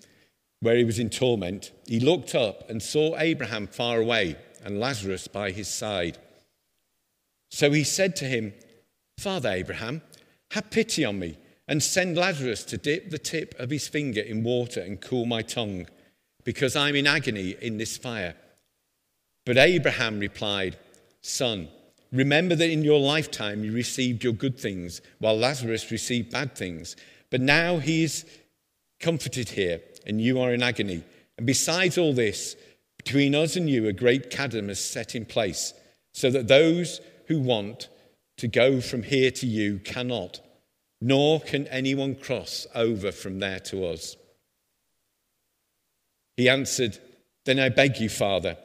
where 0.61 0.77
he 0.77 0.83
was 0.83 0.99
in 0.99 1.09
torment, 1.09 1.71
he 1.87 1.99
looked 1.99 2.33
up 2.33 2.69
and 2.69 2.81
saw 2.81 3.17
Abraham 3.17 3.67
far 3.67 3.99
away 3.99 4.37
and 4.63 4.79
Lazarus 4.79 5.27
by 5.27 5.51
his 5.51 5.67
side. 5.67 6.17
So 7.49 7.71
he 7.71 7.83
said 7.83 8.15
to 8.17 8.25
him, 8.25 8.53
Father 9.17 9.49
Abraham, 9.49 10.01
have 10.51 10.69
pity 10.69 11.03
on 11.03 11.19
me 11.19 11.37
and 11.67 11.81
send 11.81 12.17
Lazarus 12.17 12.63
to 12.65 12.77
dip 12.77 13.09
the 13.09 13.17
tip 13.17 13.55
of 13.59 13.69
his 13.69 13.87
finger 13.87 14.21
in 14.21 14.43
water 14.43 14.81
and 14.81 15.01
cool 15.01 15.25
my 15.25 15.41
tongue, 15.41 15.87
because 16.43 16.75
I'm 16.75 16.95
in 16.95 17.07
agony 17.07 17.55
in 17.61 17.77
this 17.77 17.97
fire. 17.97 18.35
But 19.45 19.57
Abraham 19.57 20.19
replied, 20.19 20.77
Son, 21.21 21.69
Remember 22.11 22.55
that 22.55 22.69
in 22.69 22.83
your 22.83 22.99
lifetime 22.99 23.63
you 23.63 23.71
received 23.71 24.23
your 24.23 24.33
good 24.33 24.59
things, 24.59 25.01
while 25.19 25.37
Lazarus 25.37 25.91
received 25.91 26.31
bad 26.31 26.55
things. 26.55 26.97
But 27.29 27.39
now 27.39 27.77
he 27.77 28.03
is 28.03 28.25
comforted 28.99 29.49
here, 29.49 29.81
and 30.05 30.21
you 30.21 30.39
are 30.39 30.53
in 30.53 30.63
agony. 30.63 31.03
And 31.37 31.47
besides 31.47 31.97
all 31.97 32.13
this, 32.13 32.55
between 32.97 33.35
us 33.35 33.55
and 33.55 33.69
you, 33.69 33.87
a 33.87 33.93
great 33.93 34.29
chasm 34.29 34.69
is 34.69 34.79
set 34.79 35.15
in 35.15 35.25
place, 35.25 35.73
so 36.13 36.29
that 36.29 36.47
those 36.47 37.01
who 37.27 37.39
want 37.39 37.89
to 38.37 38.47
go 38.47 38.81
from 38.81 39.03
here 39.03 39.31
to 39.31 39.47
you 39.47 39.79
cannot, 39.79 40.39
nor 40.99 41.39
can 41.39 41.67
anyone 41.67 42.15
cross 42.15 42.67
over 42.75 43.11
from 43.11 43.39
there 43.39 43.59
to 43.59 43.85
us. 43.85 44.15
He 46.37 46.49
answered, 46.49 46.97
Then 47.45 47.59
I 47.59 47.69
beg 47.69 47.99
you, 47.99 48.09
Father, 48.09 48.57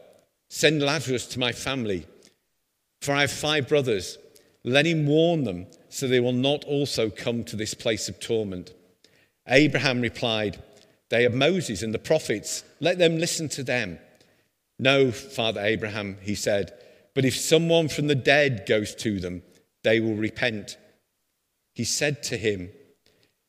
send 0.49 0.83
Lazarus 0.83 1.27
to 1.29 1.39
my 1.39 1.53
family 1.53 2.07
For 3.01 3.15
I 3.15 3.23
have 3.23 3.31
five 3.31 3.69
brothers. 3.69 4.19
Let 4.65 4.87
him 4.87 5.07
warn 5.07 5.45
them, 5.45 5.67
so 5.89 6.09
they 6.09 6.21
will 6.21 6.33
not 6.33 6.65
also 6.65 7.09
come 7.09 7.45
to 7.45 7.57
this 7.57 7.75
place 7.75 8.09
of 8.09 8.19
torment. 8.19 8.73
Abraham 9.47 10.01
replied, 10.01 10.61
They 11.09 11.23
have 11.23 11.35
Moses 11.35 11.83
and 11.83 11.95
the 11.95 11.99
prophets. 11.99 12.65
Let 12.81 12.99
them 12.99 13.19
listen 13.19 13.49
to 13.51 13.63
them. 13.63 13.99
No, 14.79 15.13
Father 15.13 15.61
Abraham, 15.61 16.19
he 16.21 16.35
said, 16.35 16.73
but 17.15 17.25
if 17.25 17.35
someone 17.35 17.89
from 17.89 18.09
the 18.09 18.15
dead 18.15 18.67
goes 18.67 18.95
to 18.97 19.19
them, 19.21 19.43
they 19.85 20.01
will 20.01 20.17
repent. 20.17 20.77
He 21.75 21.85
said 21.85 22.23
to 22.25 22.37
him, 22.37 22.71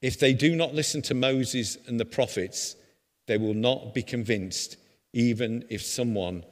If 0.02 0.20
they 0.20 0.34
do 0.34 0.56
not 0.56 0.74
listen 0.74 1.02
to 1.04 1.14
Moses 1.14 1.78
and 1.86 2.00
the 2.00 2.06
prophets, 2.06 2.78
they 3.26 3.38
will 3.38 3.54
not 3.54 3.94
be 3.94 4.04
convinced, 4.04 4.78
even 5.12 5.66
if 5.70 5.82
someone 5.82 6.46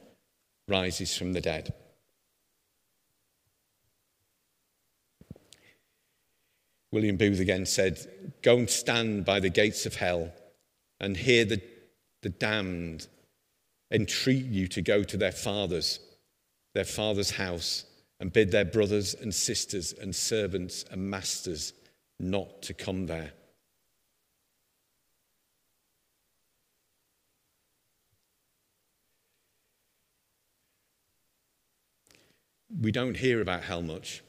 rises 0.68 1.16
from 1.16 1.32
the 1.32 1.40
dead. 1.40 1.72
William 6.92 7.16
Booth 7.16 7.40
again 7.40 7.64
said, 7.64 7.98
Go 8.42 8.58
and 8.58 8.68
stand 8.68 9.24
by 9.24 9.40
the 9.40 9.48
gates 9.48 9.86
of 9.86 9.96
hell 9.96 10.32
and 11.00 11.16
hear 11.16 11.44
the, 11.44 11.60
the 12.22 12.30
damned 12.30 13.06
entreat 13.90 14.44
you 14.44 14.66
to 14.68 14.82
go 14.82 15.02
to 15.02 15.16
their 15.16 15.32
fathers, 15.32 16.00
their 16.74 16.84
father's 16.84 17.32
house, 17.32 17.84
and 18.18 18.32
bid 18.32 18.50
their 18.50 18.64
brothers 18.64 19.14
and 19.14 19.34
sisters 19.34 19.92
and 19.92 20.14
servants 20.14 20.84
and 20.90 21.10
masters 21.10 21.72
not 22.18 22.62
to 22.62 22.74
come 22.74 23.06
there. 23.06 23.32
We 32.80 32.90
don't 32.90 33.16
hear 33.16 33.40
about 33.40 33.62
hell 33.62 33.82
much. 33.82 34.22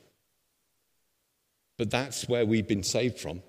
But 1.77 1.91
that's 1.91 2.27
where 2.27 2.45
we've 2.45 2.67
been 2.67 2.83
saved 2.83 3.19
from. 3.19 3.41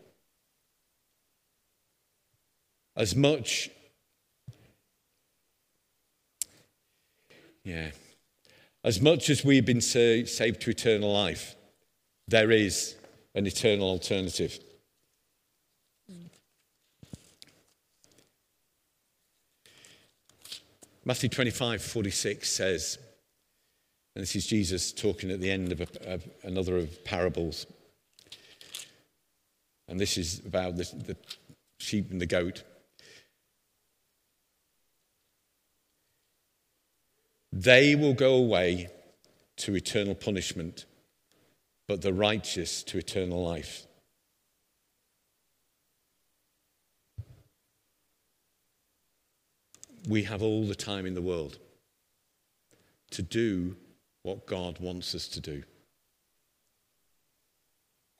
As 2.98 3.14
much, 3.14 3.70
yeah, 7.62 7.92
as 8.82 9.00
much 9.00 9.30
as 9.30 9.44
we've 9.44 9.64
been 9.64 9.80
saved 9.80 10.60
to 10.62 10.70
eternal 10.70 11.12
life, 11.12 11.54
there 12.26 12.50
is 12.50 12.96
an 13.36 13.46
eternal 13.46 13.88
alternative. 13.88 14.58
Matthew 21.04 21.28
25, 21.28 21.80
46 21.80 22.50
says, 22.50 22.98
and 24.16 24.22
this 24.24 24.34
is 24.34 24.44
Jesus 24.44 24.92
talking 24.92 25.30
at 25.30 25.40
the 25.40 25.52
end 25.52 25.70
of, 25.70 25.80
a, 25.80 26.12
of 26.12 26.28
another 26.42 26.76
of 26.76 27.04
parables. 27.04 27.64
And 29.86 30.00
this 30.00 30.18
is 30.18 30.40
about 30.44 30.76
the, 30.76 30.82
the 31.06 31.16
sheep 31.78 32.10
and 32.10 32.20
the 32.20 32.26
goat. 32.26 32.64
They 37.52 37.94
will 37.94 38.14
go 38.14 38.34
away 38.34 38.90
to 39.58 39.74
eternal 39.74 40.14
punishment, 40.14 40.84
but 41.86 42.02
the 42.02 42.12
righteous 42.12 42.82
to 42.84 42.98
eternal 42.98 43.44
life. 43.44 43.86
We 50.08 50.22
have 50.24 50.42
all 50.42 50.66
the 50.66 50.74
time 50.74 51.06
in 51.06 51.14
the 51.14 51.22
world 51.22 51.58
to 53.10 53.22
do 53.22 53.76
what 54.22 54.46
God 54.46 54.78
wants 54.80 55.14
us 55.14 55.28
to 55.28 55.40
do. 55.40 55.64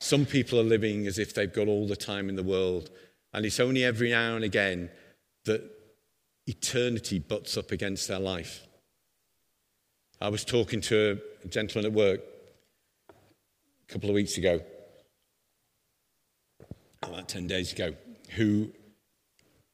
Some 0.01 0.27
people 0.27 0.59
are 0.61 0.65
living 0.65 1.07
as 1.07 1.19
if 1.19 1.35
they've 1.35 1.53
got 1.53 1.69
all 1.69 1.87
the 1.87 1.97
time 1.97 2.29
in 2.29 2.37
the 2.37 2.43
world, 2.43 2.91
and 3.33 3.45
it's 3.45 3.61
only 3.61 3.85
every 3.85 4.11
now 4.11 4.37
and 4.37 4.45
again 4.45 4.91
that 5.45 5.63
eternity 6.47 7.19
butts 7.19 7.57
up 7.57 7.73
against 7.73 8.09
their 8.09 8.21
life. 8.21 8.68
I 10.21 10.29
was 10.31 10.45
talking 10.45 10.81
to 10.83 11.21
a 11.45 11.49
gentleman 11.49 11.93
at 11.93 11.97
work 11.97 12.21
a 13.09 13.93
couple 13.93 14.11
of 14.11 14.15
weeks 14.15 14.37
ago, 14.37 14.61
about 17.03 17.29
10 17.29 17.47
days 17.47 17.73
ago, 17.73 17.95
who 18.31 18.73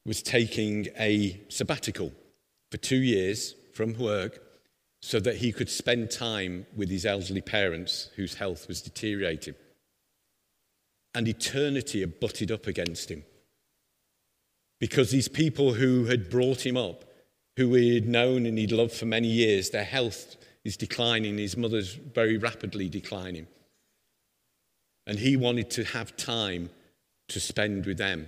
was 0.05 0.21
taking 0.21 0.87
a 0.99 1.41
sabbatical 1.49 2.11
for 2.69 2.77
two 2.77 2.97
years 2.97 3.55
from 3.73 3.97
work 3.97 4.39
so 5.01 5.19
that 5.19 5.37
he 5.37 5.51
could 5.51 5.69
spend 5.69 6.11
time 6.11 6.67
with 6.75 6.91
his 6.91 7.07
elderly 7.07 7.41
parents 7.41 8.09
whose 8.15 8.35
health 8.35 8.67
was 8.67 8.83
deteriorating 8.83 9.55
and 11.15 11.27
eternity 11.27 12.01
had 12.01 12.19
butted 12.19 12.51
up 12.51 12.67
against 12.67 13.09
him. 13.09 13.23
Because 14.79 15.09
these 15.09 15.27
people 15.27 15.73
who 15.73 16.05
had 16.05 16.29
brought 16.29 16.65
him 16.65 16.77
up, 16.77 17.04
who 17.57 17.73
he 17.73 17.95
had 17.95 18.07
known 18.07 18.45
and 18.45 18.57
he'd 18.57 18.71
loved 18.71 18.93
for 18.93 19.05
many 19.05 19.27
years, 19.27 19.69
their 19.69 19.83
health 19.83 20.35
is 20.63 20.77
declining, 20.77 21.37
his 21.37 21.55
mother's 21.55 21.93
very 21.93 22.37
rapidly 22.37 22.89
declining. 22.89 23.47
And 25.07 25.19
he 25.19 25.37
wanted 25.37 25.69
to 25.71 25.83
have 25.83 26.17
time 26.17 26.69
to 27.29 27.39
spend 27.39 27.85
with 27.85 27.97
them. 27.97 28.27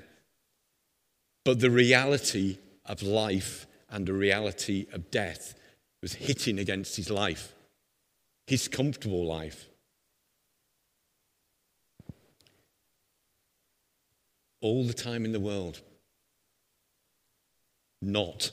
But 1.44 1.60
the 1.60 1.72
reality 1.72 2.60
of 2.86 3.02
life 3.02 3.66
and 3.90 4.06
the 4.06 4.14
reality 4.14 4.86
of 4.94 5.12
death 5.12 5.56
was 6.02 6.14
hitting 6.14 6.60
against 6.60 6.96
his 6.96 7.10
life, 7.10 7.54
his 8.46 8.68
comfortable 8.68 9.26
life. 9.26 9.70
all 14.62 14.84
the 14.84 14.94
time 14.94 15.26
in 15.26 15.32
the 15.32 15.40
world. 15.40 15.82
Not. 18.02 18.52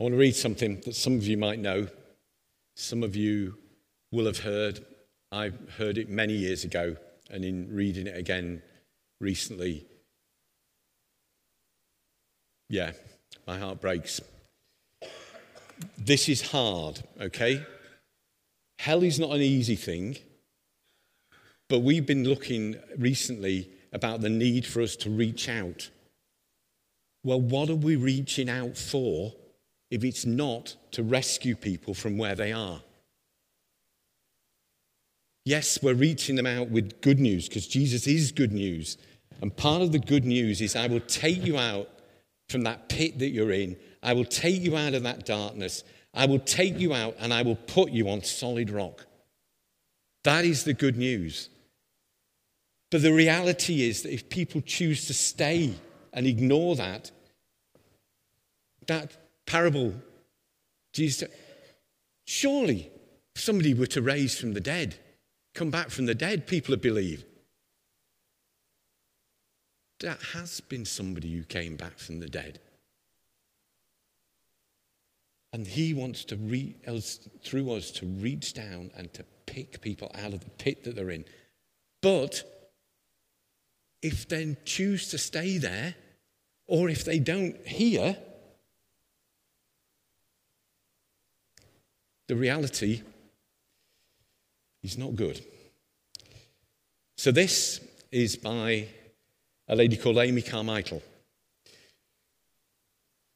I 0.00 0.02
want 0.02 0.14
to 0.14 0.18
read 0.18 0.34
something 0.34 0.80
that 0.86 0.96
some 0.96 1.16
of 1.16 1.26
you 1.26 1.36
might 1.36 1.58
know, 1.58 1.86
some 2.74 3.02
of 3.02 3.14
you 3.14 3.58
will 4.10 4.24
have 4.24 4.38
heard. 4.38 4.82
I 5.30 5.52
heard 5.76 5.98
it 5.98 6.08
many 6.08 6.32
years 6.32 6.64
ago, 6.64 6.96
and 7.30 7.44
in 7.44 7.68
reading 7.70 8.06
it 8.06 8.16
again 8.16 8.62
recently. 9.20 9.84
Yeah, 12.70 12.92
my 13.46 13.58
heart 13.58 13.82
breaks. 13.82 14.22
This 15.98 16.30
is 16.30 16.50
hard, 16.50 17.02
okay? 17.20 17.62
Hell 18.78 19.02
is 19.02 19.20
not 19.20 19.32
an 19.32 19.42
easy 19.42 19.76
thing, 19.76 20.16
but 21.68 21.80
we've 21.80 22.06
been 22.06 22.24
looking 22.24 22.76
recently 22.96 23.68
about 23.92 24.22
the 24.22 24.30
need 24.30 24.64
for 24.64 24.80
us 24.80 24.96
to 24.96 25.10
reach 25.10 25.46
out. 25.46 25.90
Well, 27.22 27.40
what 27.42 27.68
are 27.68 27.74
we 27.74 27.96
reaching 27.96 28.48
out 28.48 28.78
for 28.78 29.34
if 29.90 30.04
it's 30.04 30.24
not 30.24 30.76
to 30.92 31.02
rescue 31.02 31.56
people 31.56 31.94
from 31.94 32.16
where 32.16 32.34
they 32.34 32.52
are? 32.52 32.80
Yes, 35.44 35.82
we're 35.82 35.94
reaching 35.94 36.36
them 36.36 36.46
out 36.46 36.70
with 36.70 37.00
good 37.00 37.18
news 37.18 37.48
because 37.48 37.66
Jesus 37.66 38.06
is 38.06 38.30
good 38.30 38.52
news. 38.52 38.98
And 39.40 39.56
part 39.56 39.82
of 39.82 39.92
the 39.92 39.98
good 39.98 40.24
news 40.24 40.60
is 40.60 40.76
I 40.76 40.86
will 40.86 41.00
take 41.00 41.44
you 41.44 41.58
out 41.58 41.88
from 42.48 42.62
that 42.62 42.88
pit 42.88 43.18
that 43.18 43.30
you're 43.30 43.52
in. 43.52 43.76
I 44.02 44.12
will 44.12 44.24
take 44.24 44.60
you 44.60 44.76
out 44.76 44.94
of 44.94 45.02
that 45.04 45.24
darkness. 45.24 45.82
I 46.12 46.26
will 46.26 46.40
take 46.40 46.78
you 46.78 46.92
out 46.92 47.16
and 47.18 47.32
I 47.32 47.42
will 47.42 47.56
put 47.56 47.90
you 47.90 48.08
on 48.10 48.22
solid 48.22 48.70
rock. 48.70 49.06
That 50.24 50.44
is 50.44 50.64
the 50.64 50.74
good 50.74 50.96
news. 50.96 51.48
But 52.90 53.02
the 53.02 53.12
reality 53.12 53.88
is 53.88 54.02
that 54.02 54.12
if 54.12 54.28
people 54.28 54.60
choose 54.60 55.06
to 55.06 55.14
stay 55.14 55.74
and 56.12 56.26
ignore 56.26 56.74
that, 56.76 57.10
that 58.88 59.16
parable, 59.50 59.92
Jesus, 60.92 61.28
surely 62.24 62.88
if 63.34 63.42
somebody 63.42 63.74
were 63.74 63.86
to 63.86 64.00
raise 64.00 64.38
from 64.38 64.54
the 64.54 64.60
dead, 64.60 64.94
come 65.54 65.70
back 65.70 65.90
from 65.90 66.06
the 66.06 66.14
dead, 66.14 66.46
people 66.46 66.72
would 66.72 66.80
believe 66.80 67.24
that 69.98 70.20
has 70.34 70.60
been 70.60 70.84
somebody 70.84 71.36
who 71.36 71.42
came 71.42 71.74
back 71.76 71.98
from 71.98 72.20
the 72.20 72.28
dead. 72.28 72.60
And 75.52 75.66
he 75.66 75.94
wants 75.94 76.24
to, 76.26 76.36
re- 76.36 76.76
through 77.42 77.72
us, 77.72 77.90
to 77.90 78.06
reach 78.06 78.54
down 78.54 78.92
and 78.96 79.12
to 79.14 79.24
pick 79.46 79.80
people 79.80 80.12
out 80.14 80.32
of 80.32 80.44
the 80.44 80.50
pit 80.50 80.84
that 80.84 80.94
they're 80.94 81.10
in. 81.10 81.24
But 82.02 82.44
if 84.00 84.28
they 84.28 84.56
choose 84.64 85.08
to 85.08 85.18
stay 85.18 85.58
there, 85.58 85.96
or 86.68 86.88
if 86.88 87.04
they 87.04 87.18
don't 87.18 87.66
hear, 87.66 88.16
the 92.30 92.36
reality 92.36 93.02
is 94.84 94.96
not 94.96 95.16
good. 95.16 95.44
So, 97.16 97.32
this 97.32 97.80
is 98.12 98.36
by 98.36 98.86
a 99.66 99.74
lady 99.74 99.96
called 99.96 100.16
Amy 100.18 100.40
Carmichael, 100.40 101.02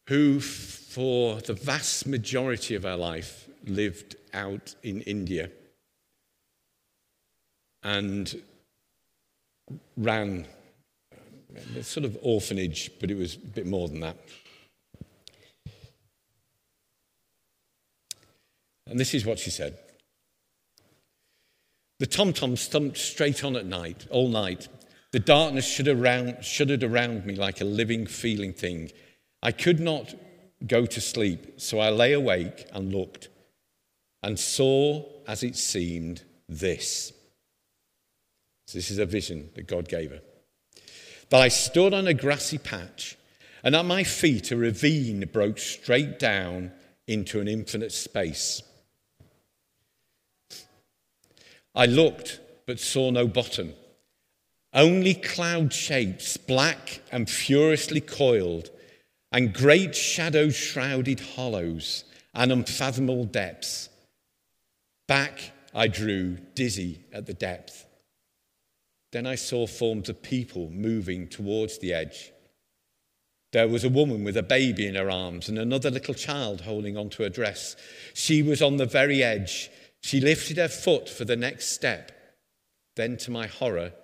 who, 0.07 0.39
for 0.39 1.41
the 1.41 1.55
vast 1.55 2.07
majority 2.07 2.77
of 2.77 2.85
her 2.85 2.95
life, 2.95 3.49
lived 3.67 4.15
out 4.33 4.77
in 4.85 5.01
India 5.01 5.51
and 7.83 8.41
ran 9.97 10.47
a 11.77 11.83
sort 11.83 12.07
of 12.07 12.17
orphanage, 12.23 12.93
but 13.01 13.11
it 13.11 13.17
was 13.17 13.35
a 13.35 13.39
bit 13.39 13.67
more 13.67 13.89
than 13.89 13.99
that. 13.99 14.17
And 18.87 18.99
this 18.99 19.15
is 19.15 19.25
what 19.25 19.39
she 19.39 19.51
said. 19.51 19.79
The 22.01 22.07
tom 22.07 22.33
tom 22.33 22.57
thumped 22.57 22.99
straight 22.99 23.45
on 23.45 23.57
at 23.57 23.67
night, 23.67 24.07
all 24.11 24.29
night. 24.29 24.69
The 25.13 25.21
darkness 25.21 25.67
shuddered 25.67 25.99
around, 25.99 26.45
shuddered 26.45 26.83
around 26.83 27.25
me 27.25 27.35
like 27.35 27.61
a 27.61 27.65
living, 27.65 28.07
feeling 28.07 28.53
thing. 28.53 28.91
I 29.43 29.53
could 29.53 29.81
not 29.81 30.15
go 30.67 30.87
to 30.87 31.01
sleep, 31.01 31.61
so 31.61 31.79
I 31.79 31.91
lay 31.91 32.13
awake 32.13 32.67
and 32.73 32.93
looked 32.93 33.29
and 34.23 34.39
saw, 34.39 35.05
as 35.29 35.43
it 35.43 35.55
seemed, 35.55 36.23
this. 36.49 37.13
So 38.67 38.79
this 38.79 38.91
is 38.91 38.99
a 38.99 39.07
vision 39.07 39.51
that 39.55 39.67
God 39.67 39.89
gave 39.89 40.11
her. 40.11 40.21
That 41.29 41.43
I 41.43 41.49
stood 41.49 41.93
on 41.95 42.07
a 42.07 42.15
grassy 42.15 42.59
patch, 42.59 43.17
and 43.63 43.77
at 43.77 43.85
my 43.85 44.03
feet 44.03 44.51
a 44.51 44.57
ravine 44.57 45.29
broke 45.33 45.59
straight 45.59 46.19
down 46.19 46.73
into 47.07 47.41
an 47.41 47.49
infinite 47.49 47.93
space. 47.93 48.63
I 51.75 51.87
looked, 51.87 52.41
but 52.67 52.79
saw 52.79 53.11
no 53.11 53.27
bottom. 53.27 53.75
Only 54.73 55.15
cloud 55.15 55.73
shapes, 55.73 56.37
black 56.37 57.01
and 57.13 57.29
furiously 57.29 58.01
coiled, 58.01 58.71
and 59.33 59.53
great 59.53 59.95
shadow 59.95 60.51
shrouded 60.51 61.21
hollows 61.21 62.05
and 62.35 62.53
unfathomable 62.53 63.25
depths. 63.25 63.89
Back 65.07 65.53
I 65.75 65.89
drew, 65.89 66.39
dizzy 66.55 67.01
at 67.13 67.27
the 67.27 67.35
depth. 67.35 67.87
Then 69.13 69.27
I 69.27 69.35
saw 69.35 69.67
forms 69.67 70.09
of 70.09 70.23
people 70.23 70.71
moving 70.71 71.29
towards 71.29 71.79
the 71.79 71.95
edge. 71.95 72.33
There 73.53 73.69
was 73.69 73.85
a 73.85 73.89
woman 73.89 74.25
with 74.25 74.37
a 74.37 74.43
baby 74.43 74.89
in 74.89 74.97
her 74.97 75.09
arms 75.09 75.49
and 75.49 75.59
another 75.59 75.91
little 75.91 76.15
child 76.15 76.63
holding 76.63 76.97
onto 76.97 77.23
her 77.23 77.29
dress. 77.29 77.77
She 78.13 78.43
was 78.43 78.61
on 78.61 78.79
the 78.79 78.87
very 78.87 79.23
edge. 79.23 79.71
She 80.05 80.21
lifted 80.21 80.59
her 80.59 80.69
foot 80.69 81.09
for 81.09 81.25
the 81.25 81.35
next 81.35 81.69
step. 81.73 82.13
Then, 82.95 83.17
to 83.17 83.31
my 83.31 83.47
horror, 83.47 83.95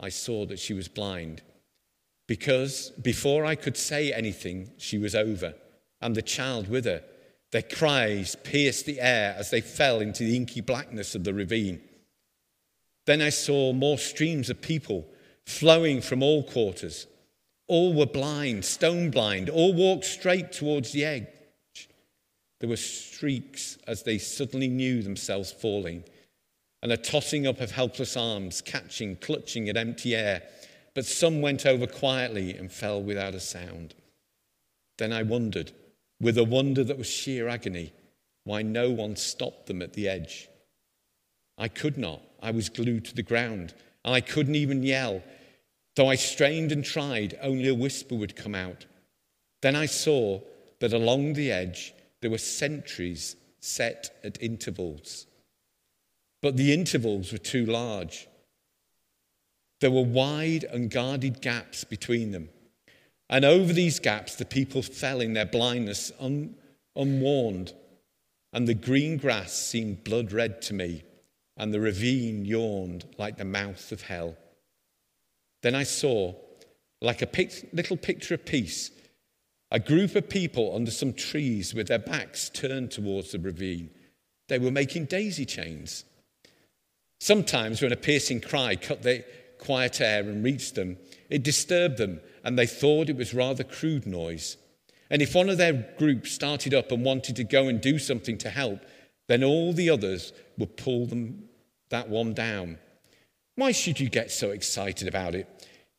I 0.00 0.08
saw 0.08 0.44
that 0.46 0.58
she 0.58 0.74
was 0.74 0.88
blind. 0.88 1.40
Because 2.26 2.90
before 3.00 3.44
I 3.44 3.54
could 3.54 3.76
say 3.76 4.12
anything, 4.12 4.72
she 4.76 4.98
was 4.98 5.14
over, 5.14 5.54
and 6.00 6.16
the 6.16 6.20
child 6.20 6.66
with 6.68 6.84
her. 6.84 7.04
Their 7.52 7.62
cries 7.62 8.34
pierced 8.42 8.86
the 8.86 9.00
air 9.00 9.36
as 9.38 9.50
they 9.50 9.60
fell 9.60 10.00
into 10.00 10.24
the 10.24 10.34
inky 10.34 10.62
blackness 10.62 11.14
of 11.14 11.22
the 11.22 11.32
ravine. 11.32 11.80
Then 13.04 13.22
I 13.22 13.28
saw 13.28 13.72
more 13.72 13.98
streams 13.98 14.50
of 14.50 14.60
people 14.60 15.06
flowing 15.44 16.00
from 16.00 16.24
all 16.24 16.42
quarters. 16.42 17.06
All 17.68 17.94
were 17.94 18.06
blind, 18.06 18.64
stone 18.64 19.12
blind, 19.12 19.48
all 19.48 19.74
walked 19.74 20.06
straight 20.06 20.50
towards 20.50 20.90
the 20.90 21.04
edge. 21.04 21.28
There 22.66 22.72
were 22.72 22.76
streaks 22.78 23.78
as 23.86 24.02
they 24.02 24.18
suddenly 24.18 24.66
knew 24.66 25.00
themselves 25.00 25.52
falling, 25.52 26.02
and 26.82 26.90
a 26.90 26.96
tossing 26.96 27.46
up 27.46 27.60
of 27.60 27.70
helpless 27.70 28.16
arms, 28.16 28.60
catching, 28.60 29.14
clutching 29.14 29.68
at 29.68 29.76
empty 29.76 30.16
air. 30.16 30.42
But 30.92 31.06
some 31.06 31.40
went 31.40 31.64
over 31.64 31.86
quietly 31.86 32.56
and 32.56 32.72
fell 32.72 33.00
without 33.00 33.36
a 33.36 33.40
sound. 33.40 33.94
Then 34.98 35.12
I 35.12 35.22
wondered, 35.22 35.70
with 36.20 36.36
a 36.36 36.42
wonder 36.42 36.82
that 36.82 36.98
was 36.98 37.06
sheer 37.06 37.46
agony, 37.46 37.92
why 38.42 38.62
no 38.62 38.90
one 38.90 39.14
stopped 39.14 39.66
them 39.66 39.80
at 39.80 39.92
the 39.92 40.08
edge. 40.08 40.48
I 41.56 41.68
could 41.68 41.96
not. 41.96 42.20
I 42.42 42.50
was 42.50 42.68
glued 42.68 43.04
to 43.04 43.14
the 43.14 43.22
ground, 43.22 43.74
and 44.04 44.12
I 44.12 44.20
couldn't 44.20 44.56
even 44.56 44.82
yell. 44.82 45.22
Though 45.94 46.10
I 46.10 46.16
strained 46.16 46.72
and 46.72 46.84
tried, 46.84 47.38
only 47.40 47.68
a 47.68 47.76
whisper 47.76 48.16
would 48.16 48.34
come 48.34 48.56
out. 48.56 48.86
Then 49.62 49.76
I 49.76 49.86
saw 49.86 50.40
that 50.80 50.92
along 50.92 51.34
the 51.34 51.52
edge 51.52 51.92
there 52.22 52.30
were 52.30 52.38
sentries 52.38 53.36
set 53.60 54.18
at 54.24 54.40
intervals. 54.42 55.26
But 56.42 56.56
the 56.56 56.72
intervals 56.72 57.32
were 57.32 57.38
too 57.38 57.66
large. 57.66 58.28
There 59.80 59.90
were 59.90 60.04
wide, 60.04 60.64
unguarded 60.64 61.42
gaps 61.42 61.84
between 61.84 62.30
them. 62.30 62.48
And 63.28 63.44
over 63.44 63.72
these 63.72 63.98
gaps, 63.98 64.36
the 64.36 64.44
people 64.44 64.82
fell 64.82 65.20
in 65.20 65.34
their 65.34 65.46
blindness, 65.46 66.12
un- 66.20 66.54
unwarned. 66.94 67.72
And 68.52 68.66
the 68.66 68.74
green 68.74 69.16
grass 69.16 69.52
seemed 69.52 70.04
blood 70.04 70.32
red 70.32 70.62
to 70.62 70.74
me, 70.74 71.02
and 71.56 71.74
the 71.74 71.80
ravine 71.80 72.44
yawned 72.44 73.04
like 73.18 73.36
the 73.36 73.44
mouth 73.44 73.92
of 73.92 74.02
hell. 74.02 74.36
Then 75.62 75.74
I 75.74 75.82
saw, 75.82 76.34
like 77.02 77.20
a 77.20 77.26
pic- 77.26 77.68
little 77.72 77.96
picture 77.96 78.34
of 78.34 78.46
peace, 78.46 78.90
a 79.70 79.80
group 79.80 80.14
of 80.14 80.28
people 80.28 80.74
under 80.74 80.90
some 80.90 81.12
trees 81.12 81.74
with 81.74 81.88
their 81.88 81.98
backs 81.98 82.48
turned 82.48 82.90
towards 82.90 83.32
the 83.32 83.38
ravine. 83.38 83.90
They 84.48 84.58
were 84.58 84.70
making 84.70 85.06
daisy 85.06 85.44
chains. 85.44 86.04
Sometimes, 87.18 87.82
when 87.82 87.92
a 87.92 87.96
piercing 87.96 88.40
cry 88.40 88.76
cut 88.76 89.02
the 89.02 89.24
quiet 89.58 90.00
air 90.00 90.20
and 90.20 90.44
reached 90.44 90.74
them, 90.74 90.98
it 91.30 91.42
disturbed 91.42 91.96
them 91.96 92.20
and 92.44 92.58
they 92.58 92.66
thought 92.66 93.08
it 93.08 93.16
was 93.16 93.34
rather 93.34 93.64
crude 93.64 94.06
noise. 94.06 94.56
And 95.10 95.22
if 95.22 95.34
one 95.34 95.48
of 95.48 95.58
their 95.58 95.72
group 95.98 96.26
started 96.26 96.74
up 96.74 96.92
and 96.92 97.04
wanted 97.04 97.36
to 97.36 97.44
go 97.44 97.68
and 97.68 97.80
do 97.80 97.98
something 97.98 98.38
to 98.38 98.50
help, 98.50 98.80
then 99.28 99.42
all 99.42 99.72
the 99.72 99.90
others 99.90 100.32
would 100.58 100.76
pull 100.76 101.06
them 101.06 101.48
that 101.90 102.08
one 102.08 102.34
down. 102.34 102.78
Why 103.56 103.72
should 103.72 103.98
you 103.98 104.08
get 104.08 104.30
so 104.30 104.50
excited 104.50 105.08
about 105.08 105.34
it? 105.34 105.48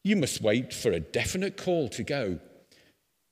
You 0.03 0.15
must 0.15 0.41
wait 0.41 0.73
for 0.73 0.91
a 0.91 0.99
definite 0.99 1.58
call 1.58 1.89
to 1.89 2.03
go. 2.03 2.39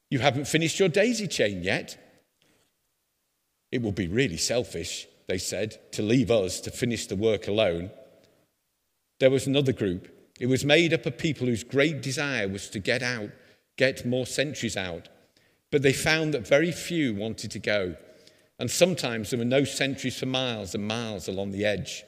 You 0.09 0.19
haven't 0.19 0.47
finished 0.47 0.79
your 0.79 0.89
daisy 0.89 1.27
chain 1.27 1.63
yet. 1.63 1.97
It 3.71 3.81
will 3.81 3.91
be 3.91 4.07
really 4.07 4.37
selfish, 4.37 5.07
they 5.27 5.37
said, 5.37 5.91
to 5.93 6.01
leave 6.01 6.31
us 6.31 6.61
to 6.61 6.71
finish 6.71 7.07
the 7.07 7.15
work 7.15 7.47
alone. 7.47 7.91
There 9.19 9.31
was 9.31 9.47
another 9.47 9.73
group. 9.73 10.09
It 10.39 10.47
was 10.47 10.65
made 10.65 10.93
up 10.93 11.05
of 11.05 11.17
people 11.17 11.47
whose 11.47 11.63
great 11.63 12.01
desire 12.01 12.47
was 12.47 12.69
to 12.69 12.79
get 12.79 13.01
out, 13.01 13.31
get 13.77 14.05
more 14.05 14.25
sentries 14.25 14.77
out. 14.77 15.09
But 15.71 15.81
they 15.81 15.93
found 15.93 16.33
that 16.33 16.47
very 16.47 16.71
few 16.71 17.15
wanted 17.15 17.51
to 17.51 17.59
go. 17.59 17.95
And 18.59 18.69
sometimes 18.69 19.29
there 19.29 19.39
were 19.39 19.45
no 19.45 19.63
sentries 19.63 20.17
for 20.17 20.25
miles 20.25 20.75
and 20.75 20.87
miles 20.87 21.27
along 21.27 21.51
the 21.51 21.65
edge. 21.65 22.03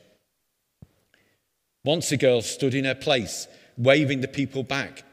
Once 1.84 2.12
a 2.12 2.18
girl 2.18 2.42
stood 2.42 2.74
in 2.74 2.86
her 2.86 2.96
place, 2.96 3.48
waving 3.78 4.22
the 4.22 4.28
people 4.28 4.64
back. 4.64 5.04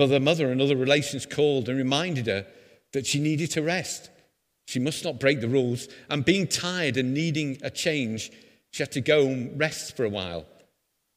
But 0.00 0.06
the 0.06 0.18
mother 0.18 0.50
and 0.50 0.62
other 0.62 0.76
relations 0.76 1.26
called 1.26 1.68
and 1.68 1.76
reminded 1.76 2.26
her 2.26 2.46
that 2.92 3.04
she 3.04 3.20
needed 3.20 3.50
to 3.50 3.60
rest. 3.60 4.08
She 4.66 4.78
must 4.78 5.04
not 5.04 5.20
break 5.20 5.42
the 5.42 5.46
rules. 5.46 5.88
And 6.08 6.24
being 6.24 6.46
tired 6.46 6.96
and 6.96 7.12
needing 7.12 7.58
a 7.62 7.68
change, 7.68 8.32
she 8.70 8.82
had 8.82 8.92
to 8.92 9.02
go 9.02 9.26
and 9.26 9.60
rest 9.60 9.98
for 9.98 10.06
a 10.06 10.08
while. 10.08 10.46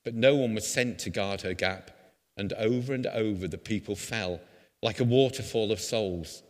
But 0.04 0.16
no 0.16 0.36
one 0.36 0.54
was 0.54 0.68
sent 0.68 1.00
to 1.00 1.10
guard 1.10 1.44
her 1.44 1.54
gap. 1.54 1.92
And 2.36 2.52
over 2.52 2.94
and 2.94 3.08
over 3.08 3.48
the 3.48 3.58
people 3.58 3.96
fell 3.96 4.42
like 4.82 5.00
a 5.00 5.06
waterfall 5.06 5.72
of 5.72 5.80
souls. 5.80 6.44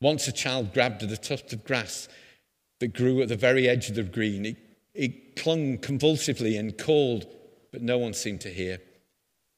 Once 0.00 0.28
a 0.28 0.32
child 0.32 0.72
grabbed 0.72 1.02
at 1.02 1.10
a 1.10 1.16
tuft 1.16 1.52
of 1.52 1.64
grass 1.64 2.08
that 2.78 2.94
grew 2.94 3.20
at 3.20 3.26
the 3.26 3.36
very 3.36 3.68
edge 3.68 3.88
of 3.88 3.96
the 3.96 4.04
green. 4.04 4.46
It, 4.46 4.58
it 4.94 5.34
clung 5.34 5.78
convulsively 5.78 6.56
and 6.56 6.78
called, 6.78 7.26
but 7.72 7.82
no 7.82 7.98
one 7.98 8.14
seemed 8.14 8.42
to 8.42 8.48
hear. 8.48 8.78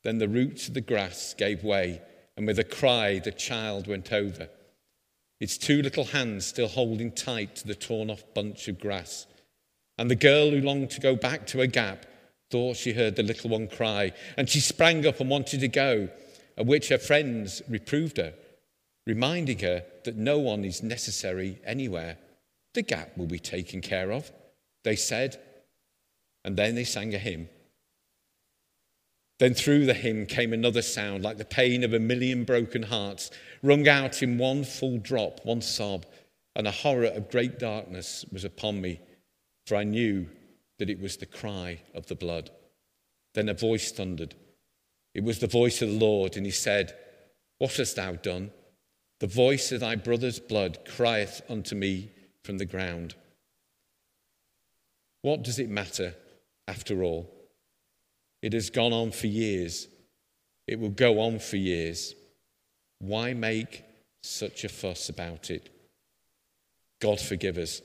Then 0.02 0.18
the 0.18 0.28
roots 0.28 0.68
of 0.68 0.74
the 0.74 0.80
grass 0.80 1.34
gave 1.36 1.62
way, 1.62 2.00
and 2.36 2.46
with 2.46 2.58
a 2.58 2.64
cry, 2.64 3.18
the 3.18 3.32
child 3.32 3.86
went 3.86 4.12
over, 4.12 4.48
its 5.40 5.56
two 5.56 5.82
little 5.82 6.04
hands 6.04 6.46
still 6.46 6.68
holding 6.68 7.12
tight 7.12 7.56
to 7.56 7.66
the 7.66 7.74
torn 7.74 8.10
off 8.10 8.22
bunch 8.34 8.68
of 8.68 8.78
grass. 8.78 9.26
And 9.98 10.10
the 10.10 10.14
girl 10.16 10.50
who 10.50 10.60
longed 10.60 10.90
to 10.90 11.00
go 11.00 11.16
back 11.16 11.46
to 11.48 11.58
her 11.58 11.66
gap 11.66 12.06
thought 12.50 12.76
she 12.76 12.92
heard 12.92 13.16
the 13.16 13.22
little 13.22 13.50
one 13.50 13.68
cry, 13.68 14.12
and 14.36 14.48
she 14.48 14.60
sprang 14.60 15.06
up 15.06 15.20
and 15.20 15.30
wanted 15.30 15.60
to 15.60 15.68
go, 15.68 16.08
at 16.56 16.66
which 16.66 16.88
her 16.88 16.98
friends 16.98 17.62
reproved 17.68 18.18
her, 18.18 18.34
reminding 19.06 19.60
her 19.60 19.84
that 20.04 20.16
no 20.16 20.38
one 20.38 20.64
is 20.64 20.82
necessary 20.82 21.58
anywhere. 21.64 22.18
The 22.74 22.82
gap 22.82 23.16
will 23.16 23.26
be 23.26 23.38
taken 23.38 23.80
care 23.80 24.12
of, 24.12 24.30
they 24.84 24.96
said. 24.96 25.40
And 26.44 26.56
then 26.56 26.74
they 26.74 26.84
sang 26.84 27.14
a 27.14 27.18
hymn. 27.18 27.48
Then 29.40 29.54
through 29.54 29.86
the 29.86 29.94
hymn 29.94 30.26
came 30.26 30.52
another 30.52 30.82
sound, 30.82 31.24
like 31.24 31.38
the 31.38 31.46
pain 31.46 31.82
of 31.82 31.94
a 31.94 31.98
million 31.98 32.44
broken 32.44 32.82
hearts, 32.82 33.30
wrung 33.62 33.88
out 33.88 34.22
in 34.22 34.36
one 34.36 34.64
full 34.64 34.98
drop, 34.98 35.40
one 35.46 35.62
sob, 35.62 36.04
and 36.54 36.68
a 36.68 36.70
horror 36.70 37.06
of 37.06 37.30
great 37.30 37.58
darkness 37.58 38.26
was 38.30 38.44
upon 38.44 38.82
me, 38.82 39.00
for 39.66 39.76
I 39.76 39.84
knew 39.84 40.28
that 40.78 40.90
it 40.90 41.00
was 41.00 41.16
the 41.16 41.24
cry 41.24 41.80
of 41.94 42.06
the 42.06 42.14
blood. 42.14 42.50
Then 43.32 43.48
a 43.48 43.54
voice 43.54 43.90
thundered. 43.90 44.34
It 45.14 45.24
was 45.24 45.38
the 45.38 45.46
voice 45.46 45.80
of 45.80 45.88
the 45.88 45.98
Lord, 45.98 46.36
and 46.36 46.44
he 46.44 46.52
said, 46.52 46.94
What 47.56 47.74
hast 47.78 47.96
thou 47.96 48.12
done? 48.12 48.50
The 49.20 49.26
voice 49.26 49.72
of 49.72 49.80
thy 49.80 49.94
brother's 49.94 50.38
blood 50.38 50.80
crieth 50.84 51.40
unto 51.48 51.74
me 51.74 52.10
from 52.44 52.58
the 52.58 52.66
ground. 52.66 53.14
What 55.22 55.42
does 55.42 55.58
it 55.58 55.70
matter 55.70 56.14
after 56.68 57.02
all? 57.02 57.39
It 58.42 58.52
has 58.52 58.70
gone 58.70 58.92
on 58.92 59.10
for 59.10 59.26
years. 59.26 59.88
It 60.66 60.78
will 60.78 60.90
go 60.90 61.20
on 61.20 61.38
for 61.38 61.56
years. 61.56 62.14
Why 62.98 63.34
make 63.34 63.84
such 64.22 64.64
a 64.64 64.68
fuss 64.68 65.08
about 65.08 65.50
it? 65.50 65.68
God 67.00 67.20
forgive 67.20 67.58
us. 67.58 67.82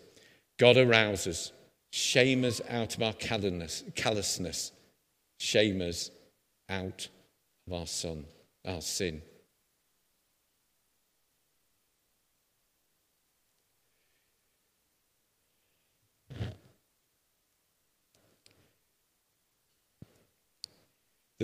God 0.57 0.77
arouse 0.77 1.27
us. 1.27 1.51
Shame 1.91 2.43
us 2.43 2.61
out 2.69 2.95
of 2.95 3.03
our 3.03 3.13
callousness. 3.13 4.71
Shame 5.37 5.81
us 5.81 6.11
out 6.69 7.07
of 7.67 7.73
our 7.73 7.87
son, 7.87 8.25
our 8.65 8.81
sin. 8.81 9.21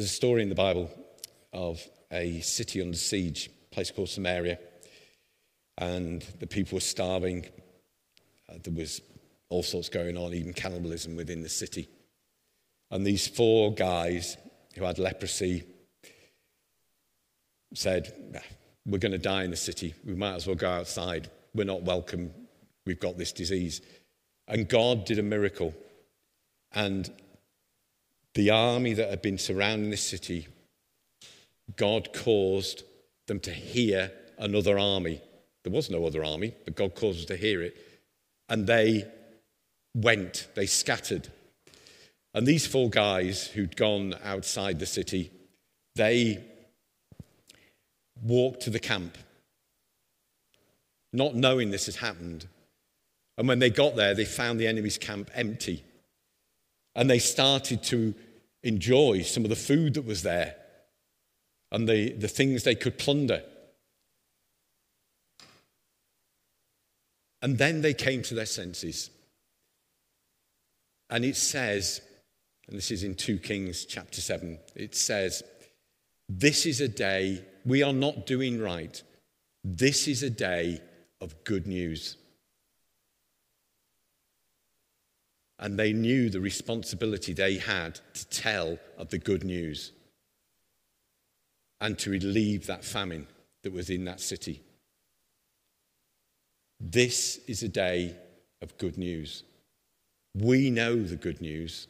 There's 0.02 0.10
a 0.10 0.16
story 0.16 0.42
in 0.42 0.50
the 0.50 0.56
Bible 0.56 0.90
of 1.54 1.80
a 2.12 2.40
city 2.40 2.82
under 2.82 2.98
siege, 2.98 3.52
a 3.72 3.76
place 3.76 3.92
called 3.92 4.10
Samaria, 4.10 4.58
and 5.78 6.24
the 6.40 6.48
people 6.48 6.78
were 6.78 6.82
starving. 6.82 7.46
Uh, 8.50 8.56
there 8.64 8.74
was 8.74 9.00
all 9.50 9.62
sorts 9.62 9.90
going 9.90 10.18
on, 10.18 10.34
even 10.34 10.54
cannibalism 10.54 11.16
within 11.16 11.44
the 11.44 11.50
city. 11.50 11.88
And 12.90 13.06
these 13.06 13.28
four 13.28 13.76
guys 13.76 14.38
who 14.74 14.86
had 14.86 14.98
leprosy 14.98 15.66
said, 17.76 18.12
We're 18.88 18.98
going 18.98 19.12
to 19.12 19.20
die 19.20 19.44
in 19.44 19.52
the 19.52 19.56
city. 19.56 19.94
We 20.04 20.16
might 20.16 20.34
as 20.34 20.48
well 20.48 20.56
go 20.56 20.72
outside. 20.72 21.30
We're 21.54 21.66
not 21.66 21.84
welcome. 21.84 22.32
We've 22.88 23.00
got 23.00 23.20
this 23.20 23.34
disease. 23.34 23.82
And 24.48 24.68
God 24.68 25.06
did 25.06 25.20
a 25.20 25.24
miracle. 25.24 25.76
And 26.72 27.08
the 28.36 28.50
army 28.50 28.94
that 28.94 29.10
had 29.10 29.22
been 29.22 29.38
surrounding 29.38 29.90
the 29.90 29.98
city, 29.98 30.48
God 31.76 32.14
caused 32.14 32.84
them 33.28 33.40
to 33.42 33.52
hear 33.52 34.12
another 34.38 34.78
army. 34.80 35.22
There 35.64 35.74
was 35.74 35.90
no 35.90 36.06
other 36.06 36.24
army, 36.24 36.54
but 36.66 36.76
God 36.76 36.96
caused 36.96 37.20
them 37.20 37.38
to 37.38 37.42
hear 37.42 37.62
it. 37.62 37.78
And 38.50 38.68
they 38.68 39.06
went, 39.96 40.48
they 40.56 40.66
scattered. 40.66 41.30
And 42.34 42.48
these 42.48 42.66
four 42.66 42.90
guys 42.90 43.48
who'd 43.48 43.76
gone 43.76 44.16
outside 44.24 44.80
the 44.80 44.86
city, 44.86 45.32
they 45.96 46.44
walked 48.22 48.62
to 48.62 48.70
the 48.70 48.80
camp, 48.80 49.18
not 51.12 51.36
knowing 51.36 51.72
this 51.72 51.88
had 51.88 51.96
happened. 51.96 52.48
And 53.38 53.48
when 53.48 53.60
they 53.60 53.70
got 53.70 53.96
there, 53.96 54.14
they 54.14 54.26
found 54.26 54.60
the 54.60 54.68
enemy's 54.68 54.98
camp 54.98 55.30
empty. 55.34 55.84
And 56.96 57.10
they 57.10 57.20
started 57.20 57.84
to 57.84 58.14
enjoy 58.64 59.22
some 59.22 59.44
of 59.44 59.50
the 59.50 59.56
food 59.56 59.96
that 59.96 60.06
was 60.06 60.24
there 60.24 60.56
and 61.72 61.88
the, 61.88 62.14
the 62.14 62.28
things 62.28 62.64
they 62.64 62.76
could 62.76 62.98
plunder. 62.98 63.44
And 67.42 67.58
then 67.58 67.82
they 67.82 67.94
came 67.94 68.22
to 68.24 68.36
their 68.36 68.46
senses. 68.46 69.10
And 71.10 71.26
it 71.26 71.36
says, 71.36 72.02
and 72.68 72.78
this 72.78 72.92
is 72.92 73.04
in 73.04 73.16
2 73.16 73.40
Kings 73.40 73.86
chapter 73.86 74.22
7, 74.22 74.60
it 74.76 74.96
says, 74.96 75.44
This 76.30 76.66
is 76.66 76.82
a 76.82 76.88
day 76.88 77.44
we 77.66 77.84
are 77.84 77.94
not 77.94 78.26
doing 78.26 78.62
right. 78.62 79.02
This 79.64 80.08
is 80.08 80.24
a 80.24 80.30
day 80.30 80.82
of 81.20 81.44
good 81.44 81.68
news. 81.68 82.18
And 85.62 85.78
they 85.78 85.94
knew 85.94 86.30
the 86.30 86.42
responsibility 86.42 87.34
they 87.34 87.58
had 87.58 88.00
to 88.16 88.28
tell 88.28 88.80
of 88.98 89.10
the 89.10 89.20
good 89.20 89.44
news 89.44 89.92
and 91.80 91.98
to 92.00 92.10
relieve 92.10 92.66
that 92.66 92.84
famine 92.84 93.28
that 93.64 93.72
was 93.72 93.92
in 93.92 94.06
that 94.06 94.20
city. 94.20 94.62
This 96.80 97.38
is 97.48 97.62
a 97.62 97.68
day 97.68 98.16
of 98.64 98.76
good 98.80 98.98
news. 98.98 99.44
We 100.34 100.72
know 100.72 101.02
the 101.02 101.16
good 101.16 101.42
news. 101.42 101.88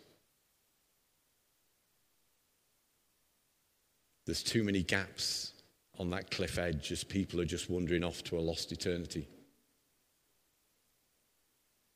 There's 4.26 4.44
too 4.44 4.64
many 4.66 4.84
gaps 4.84 5.54
on 5.98 6.10
that 6.10 6.30
cliff 6.30 6.58
edge 6.58 6.92
as 6.92 7.06
people 7.06 7.40
are 7.40 7.46
just 7.46 7.70
wandering 7.70 8.04
off 8.04 8.22
to 8.26 8.38
a 8.38 8.40
lost 8.40 8.72
eternity. 8.74 9.28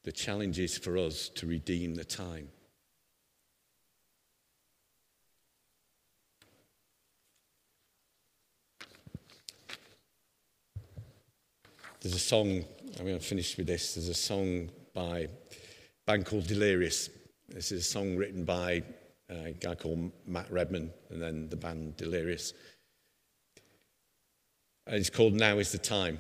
The 0.05 0.11
challenge 0.11 0.59
is 0.59 0.77
for 0.77 0.99
us 0.99 1.29
to 1.29 1.47
redeem 1.47 1.95
the 1.95 2.05
time. 2.05 2.49
There's 12.01 12.13
a 12.13 12.19
song, 12.19 12.63
I'm 12.99 13.05
going 13.05 13.17
to 13.17 13.25
finish 13.25 13.57
with 13.57 13.65
this. 13.65 13.95
There's 13.95 14.09
a 14.09 14.13
song 14.13 14.69
by 14.93 15.21
a 15.21 15.29
band 16.05 16.27
called 16.27 16.45
Delirious. 16.45 17.09
This 17.49 17.71
is 17.71 17.81
a 17.81 17.89
song 17.89 18.15
written 18.15 18.45
by 18.45 18.83
uh, 19.27 19.45
a 19.45 19.51
guy 19.53 19.73
called 19.73 20.11
Matt 20.27 20.51
Redman 20.51 20.91
and 21.09 21.19
then 21.19 21.49
the 21.49 21.55
band 21.55 21.97
Delirious. 21.97 22.53
And 24.85 24.97
it's 24.97 25.09
called 25.09 25.33
Now 25.33 25.57
is 25.57 25.71
the 25.71 25.79
Time. 25.79 26.19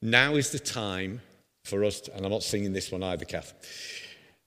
Now 0.00 0.36
is 0.36 0.52
the 0.52 0.60
time 0.60 1.20
for 1.68 1.84
us, 1.84 2.00
to, 2.02 2.16
and 2.16 2.24
I'm 2.24 2.32
not 2.32 2.42
singing 2.42 2.72
this 2.72 2.90
one 2.90 3.02
either, 3.02 3.24
Kath. 3.24 3.54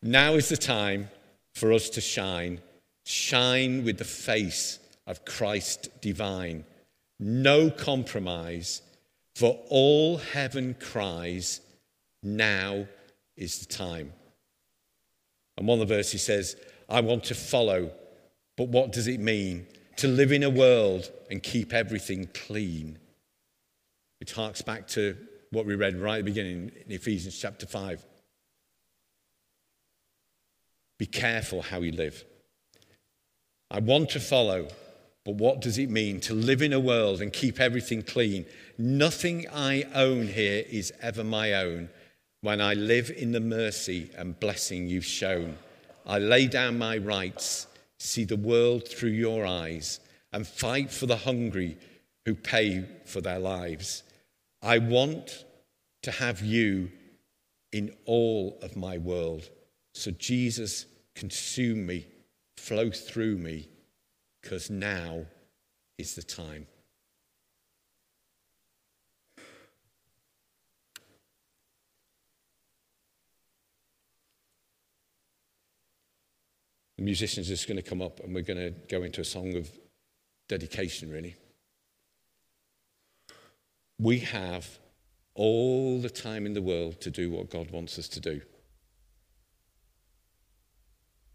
Now 0.02 0.34
is 0.34 0.50
the 0.50 0.58
time 0.58 1.10
for 1.54 1.72
us 1.72 1.90
to 1.92 2.02
shine. 2.02 2.60
Shine 3.06 3.84
with 3.84 3.98
the 3.98 4.04
face 4.04 4.80
of 5.08 5.26
Christ 5.26 5.90
divine. 6.02 6.66
No 7.20 7.70
compromise, 7.70 8.82
for 9.36 9.60
all 9.70 10.18
heaven 10.18 10.76
cries, 10.80 11.62
now 12.24 12.88
is 13.38 13.60
the 13.60 13.74
time. 13.74 14.14
And 15.58 15.68
one 15.68 15.80
of 15.80 15.88
the 15.88 15.96
verses 15.96 16.24
says, 16.24 16.56
I 16.90 17.02
want 17.02 17.26
to 17.26 17.36
follow, 17.36 17.92
but 18.58 18.70
what 18.70 18.92
does 18.92 19.08
it 19.08 19.20
mean? 19.20 19.68
To 19.98 20.08
live 20.08 20.32
in 20.32 20.44
a 20.44 20.50
world 20.50 21.12
and 21.30 21.44
keep 21.44 21.74
everything 21.74 22.28
clean. 22.34 22.98
Which 24.20 24.34
harks 24.34 24.62
back 24.62 24.88
to 24.90 25.16
what 25.52 25.66
we 25.66 25.76
read 25.76 26.00
right 26.00 26.20
at 26.20 26.26
the 26.26 26.32
beginning 26.32 26.72
in 26.86 26.92
Ephesians 26.92 27.38
chapter 27.38 27.66
5. 27.66 28.04
Be 30.98 31.06
careful 31.06 31.62
how 31.62 31.82
you 31.82 31.92
live. 31.92 32.24
I 33.70 33.80
want 33.80 34.10
to 34.12 34.20
follow, 34.20 34.68
but 35.26 35.36
what 35.36 35.62
does 35.62 35.78
it 35.78 35.90
mean 35.90 36.20
to 36.22 36.34
live 36.34 36.62
in 36.62 36.74
a 36.74 36.80
world 36.80 37.22
and 37.22 37.34
keep 37.34 37.60
everything 37.60 38.02
clean? 38.02 38.46
Nothing 38.78 39.46
I 39.52 39.84
own 39.94 40.28
here 40.28 40.64
is 40.70 40.94
ever 41.02 41.24
my 41.24 41.54
own. 41.54 41.90
When 42.42 42.62
I 42.62 42.74
live 42.74 43.12
in 43.12 43.34
the 43.34 43.40
mercy 43.40 44.10
and 44.18 44.40
blessing 44.40 44.88
you've 44.88 45.06
shown, 45.06 45.58
I 46.06 46.18
lay 46.18 46.48
down 46.48 46.78
my 46.78 46.98
rights, 46.98 47.68
see 48.00 48.24
the 48.24 48.38
world 48.38 48.88
through 48.88 49.10
your 49.10 49.46
eyes, 49.46 50.00
and 50.32 50.48
fight 50.48 50.92
for 50.92 51.08
the 51.08 51.18
hungry 51.18 51.78
who 52.26 52.36
pay 52.36 52.86
for 53.06 53.22
their 53.22 53.40
lives. 53.40 54.04
I 54.62 54.78
want 54.78 55.46
to 56.04 56.12
have 56.12 56.42
you 56.42 56.92
in 57.72 57.96
all 58.06 58.60
of 58.62 58.76
my 58.76 58.98
world. 58.98 59.50
So, 59.94 60.12
Jesus, 60.12 60.86
consume 61.16 61.86
me, 61.86 62.08
flow 62.58 62.92
through 62.92 63.38
me, 63.38 63.70
because 64.42 64.70
now 64.70 65.26
is 65.98 66.16
the 66.16 66.24
time. 66.24 66.68
The 76.98 77.06
musicians 77.06 77.48
are 77.48 77.54
just 77.54 77.68
going 77.68 77.78
to 77.78 77.82
come 77.82 78.02
up 78.02 78.20
and 78.20 78.36
we're 78.36 78.44
going 78.44 78.60
to 78.60 78.70
go 78.88 79.02
into 79.02 79.22
a 79.22 79.26
song 79.26 79.56
of 79.56 79.72
dedication, 80.48 81.10
really 81.10 81.36
we 84.02 84.18
have 84.18 84.80
all 85.36 86.02
the 86.02 86.10
time 86.10 86.48
in 86.48 86.54
the 86.54 86.62
world 86.62 87.00
to 87.02 87.12
do 87.12 87.30
what 87.30 87.52
God 87.52 87.70
wants 87.70 88.00
us 88.00 88.08
to 88.10 88.20
do. 88.20 88.42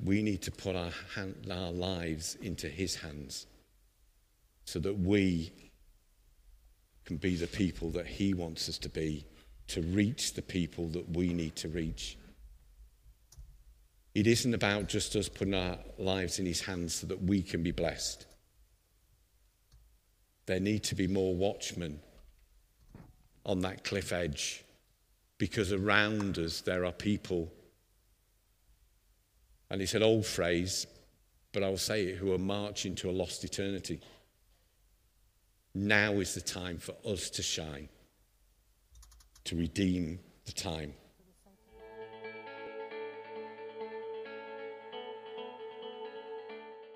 We 0.02 0.20
need 0.20 0.42
to 0.42 0.50
put 0.50 0.74
our, 0.74 0.90
hand, 1.14 1.46
our 1.50 1.70
lives 1.70 2.36
into 2.42 2.68
His 2.68 2.96
hands 2.96 3.46
so 4.64 4.80
that 4.80 4.98
we 4.98 5.52
can 7.04 7.18
be 7.18 7.36
the 7.36 7.46
people 7.46 7.90
that 7.92 8.06
He 8.06 8.34
wants 8.34 8.68
us 8.68 8.78
to 8.78 8.88
be 8.88 9.24
to 9.68 9.82
reach 9.82 10.34
the 10.34 10.42
people 10.42 10.88
that 10.88 11.08
we 11.16 11.32
need 11.32 11.54
to 11.56 11.68
reach. 11.68 12.18
It 14.14 14.26
isn't 14.26 14.54
about 14.54 14.88
just 14.88 15.14
us 15.14 15.28
putting 15.28 15.54
our 15.54 15.78
lives 15.98 16.40
in 16.40 16.46
His 16.46 16.62
hands 16.62 16.94
so 16.94 17.06
that 17.06 17.22
we 17.22 17.42
can 17.42 17.62
be 17.62 17.72
blessed. 17.72 18.26
There 20.46 20.60
need 20.60 20.82
to 20.84 20.96
be 20.96 21.06
more 21.06 21.34
watchmen 21.34 22.00
on 23.46 23.60
that 23.60 23.84
cliff 23.84 24.12
edge 24.12 24.64
because 25.38 25.72
around 25.72 26.36
us 26.38 26.60
there 26.60 26.84
are 26.84 26.92
people. 26.92 27.50
And 29.70 29.80
it's 29.80 29.94
an 29.94 30.02
old 30.02 30.26
phrase, 30.26 30.86
but 31.52 31.62
I'll 31.62 31.78
say 31.78 32.06
it 32.06 32.16
who 32.16 32.32
are 32.32 32.38
marching 32.38 32.94
to 32.96 33.10
a 33.10 33.12
lost 33.12 33.44
eternity. 33.44 34.00
Now 35.74 36.14
is 36.14 36.34
the 36.34 36.40
time 36.40 36.78
for 36.78 36.94
us 37.06 37.30
to 37.30 37.42
shine, 37.42 37.88
to 39.44 39.56
redeem 39.56 40.18
the 40.44 40.52
time. 40.52 40.92